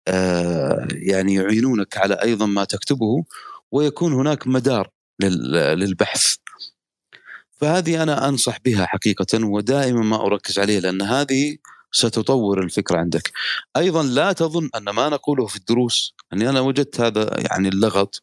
آه، 0.08 0.88
يعني 0.92 1.34
يعينونك 1.34 1.96
على 1.96 2.14
أيضا 2.14 2.46
ما 2.46 2.64
تكتبه 2.64 3.24
ويكون 3.72 4.12
هناك 4.12 4.46
مدار 4.46 4.90
للبحث 5.20 6.36
فهذه 7.60 8.02
أنا 8.02 8.28
أنصح 8.28 8.58
بها 8.64 8.86
حقيقة 8.86 9.44
ودائما 9.44 10.02
ما 10.02 10.26
أركز 10.26 10.58
عليها 10.58 10.80
لأن 10.80 11.02
هذه 11.02 11.56
ستطور 11.92 12.62
الفكرة 12.62 12.98
عندك. 12.98 13.32
أيضا 13.76 14.02
لا 14.02 14.32
تظن 14.32 14.70
أن 14.76 14.90
ما 14.90 15.08
نقوله 15.08 15.46
في 15.46 15.56
الدروس 15.56 16.14
اني 16.32 16.48
أنا 16.48 16.60
وجدت 16.60 17.00
هذا 17.00 17.30
يعني 17.50 17.68
اللغط 17.68 18.22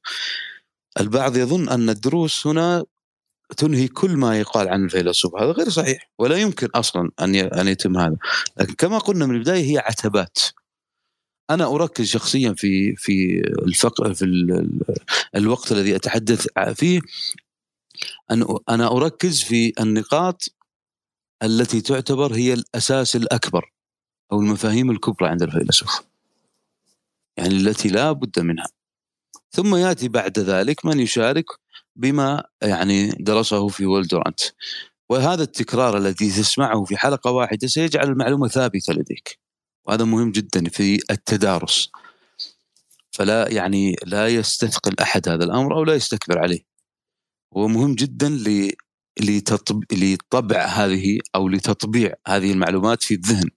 البعض 1.00 1.38
يظن 1.38 1.70
أن 1.70 1.90
الدروس 1.90 2.48
هنا 2.48 2.86
تنهي 3.58 3.88
كل 3.88 4.12
ما 4.18 4.40
يقال 4.40 4.70
عن 4.70 4.84
الفيلسوف. 4.84 5.36
هذا 5.36 5.52
غير 5.52 5.70
صحيح 5.70 6.10
ولا 6.20 6.38
يمكن 6.38 6.68
أصلا 6.76 7.12
أن 7.22 7.36
أن 7.36 7.68
يتم 7.68 7.98
هذا. 7.98 8.18
لكن 8.58 8.74
كما 8.74 8.98
قلنا 8.98 9.26
من 9.26 9.36
البداية 9.36 9.72
هي 9.72 9.78
عتبات. 9.78 10.40
أنا 11.50 11.76
أركز 11.76 12.06
شخصيا 12.06 12.54
في 12.54 12.96
في 12.96 13.42
الفق 13.66 14.12
في 14.12 14.26
الوقت 15.36 15.72
الذي 15.72 15.96
أتحدث 15.96 16.48
فيه. 16.74 17.02
أن 18.32 18.46
أنا 18.70 18.88
أركز 18.98 19.44
في 19.44 19.74
النقاط 19.80 20.44
التي 21.44 21.82
تعتبر 21.82 22.34
هي 22.34 22.54
الأساس 22.54 23.16
الأكبر 23.16 23.72
أو 24.32 24.40
المفاهيم 24.40 24.92
الكبرى 24.92 25.30
عند 25.30 25.44
الفيلسوف. 25.44 26.02
يعني 27.38 27.54
التي 27.54 27.90
لا 27.90 28.12
بد 28.12 28.40
منها. 28.40 28.68
ثم 29.52 29.76
يأتي 29.76 30.08
بعد 30.08 30.40
ذلك 30.40 30.86
من 30.86 31.00
يشارك 31.00 31.46
بما 31.96 32.44
يعني 32.62 33.10
درسه 33.20 33.68
في 33.68 33.86
ولدرانت 33.86 34.40
وهذا 35.10 35.44
التكرار 35.44 35.98
الذي 35.98 36.30
تسمعه 36.30 36.84
في 36.84 36.98
حلقة 36.98 37.32
واحدة 37.32 37.68
سيجعل 37.68 38.10
المعلومة 38.10 38.48
ثابتة 38.48 38.94
لديك. 38.94 39.40
وهذا 39.86 40.06
مهم 40.06 40.32
جدا 40.32 40.70
في 40.70 41.00
التدارس. 41.12 41.90
فلا 43.12 43.50
يعني 43.50 43.96
لا 44.06 44.28
يستثقل 44.28 44.96
أحد 45.02 45.30
هذا 45.30 45.44
الأمر 45.44 45.76
أو 45.76 45.84
لا 45.84 45.96
يستكبر 45.96 46.40
عليه. 46.40 46.66
هو 47.58 47.68
مهم 47.68 47.96
جدا 47.96 48.44
لطبع 49.92 50.66
هذه 50.66 51.20
أو 51.36 51.50
لتطبيع 51.50 52.14
هذه 52.28 52.52
المعلومات 52.52 53.04
في 53.04 53.14
الذهن. 53.14 53.50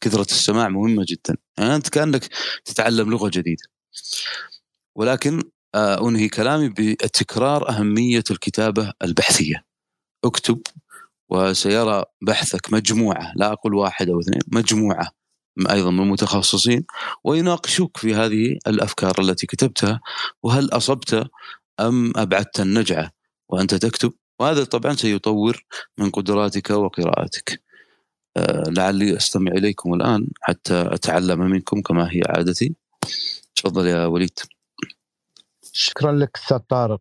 كثرة 0.00 0.30
السماع 0.30 0.68
مهمة 0.68 1.04
جدا. 1.08 1.36
يعني 1.58 1.74
أنت 1.76 1.88
كأنك 1.88 2.28
تتعلم 2.64 3.10
لغة 3.10 3.28
جديدة. 3.28 3.62
ولكن 4.94 5.42
أنهي 5.74 6.28
كلامي 6.28 6.68
بتكرار 6.68 7.68
أهمية 7.68 8.24
الكتابة 8.30 8.92
البحثية. 9.02 9.64
اكتب 10.24 10.60
وسيرى 11.28 12.04
بحثك 12.22 12.72
مجموعة 12.72 13.32
لا 13.36 13.52
أقول 13.52 13.74
واحد 13.74 14.08
أو 14.10 14.20
اثنين 14.20 14.40
مجموعة 14.52 15.08
أيضا 15.70 15.90
من 15.90 16.00
المتخصصين 16.00 16.84
ويناقشوك 17.24 17.96
في 17.96 18.14
هذه 18.14 18.58
الأفكار 18.66 19.20
التي 19.20 19.46
كتبتها 19.46 20.00
وهل 20.42 20.68
أصبت 20.72 21.30
أم 21.80 22.12
أبعدت 22.16 22.60
النجعة 22.60 23.10
وأنت 23.48 23.74
تكتب؟ 23.74 24.12
وهذا 24.40 24.64
طبعا 24.64 24.94
سيطور 24.94 25.64
من 25.98 26.10
قدراتك 26.10 26.70
وقراءتك. 26.70 27.62
أه 28.36 28.64
لعلي 28.70 29.16
أستمع 29.16 29.52
إليكم 29.52 29.94
الآن 29.94 30.28
حتى 30.42 30.88
أتعلم 30.92 31.40
منكم 31.40 31.82
كما 31.82 32.04
هي 32.12 32.22
عادتي. 32.28 32.74
تفضل 33.56 33.86
يا 33.86 34.06
وليد. 34.06 34.38
شكرا 35.76 36.12
لك 36.12 36.36
أستاذ 36.36 36.58
طارق. 36.58 37.00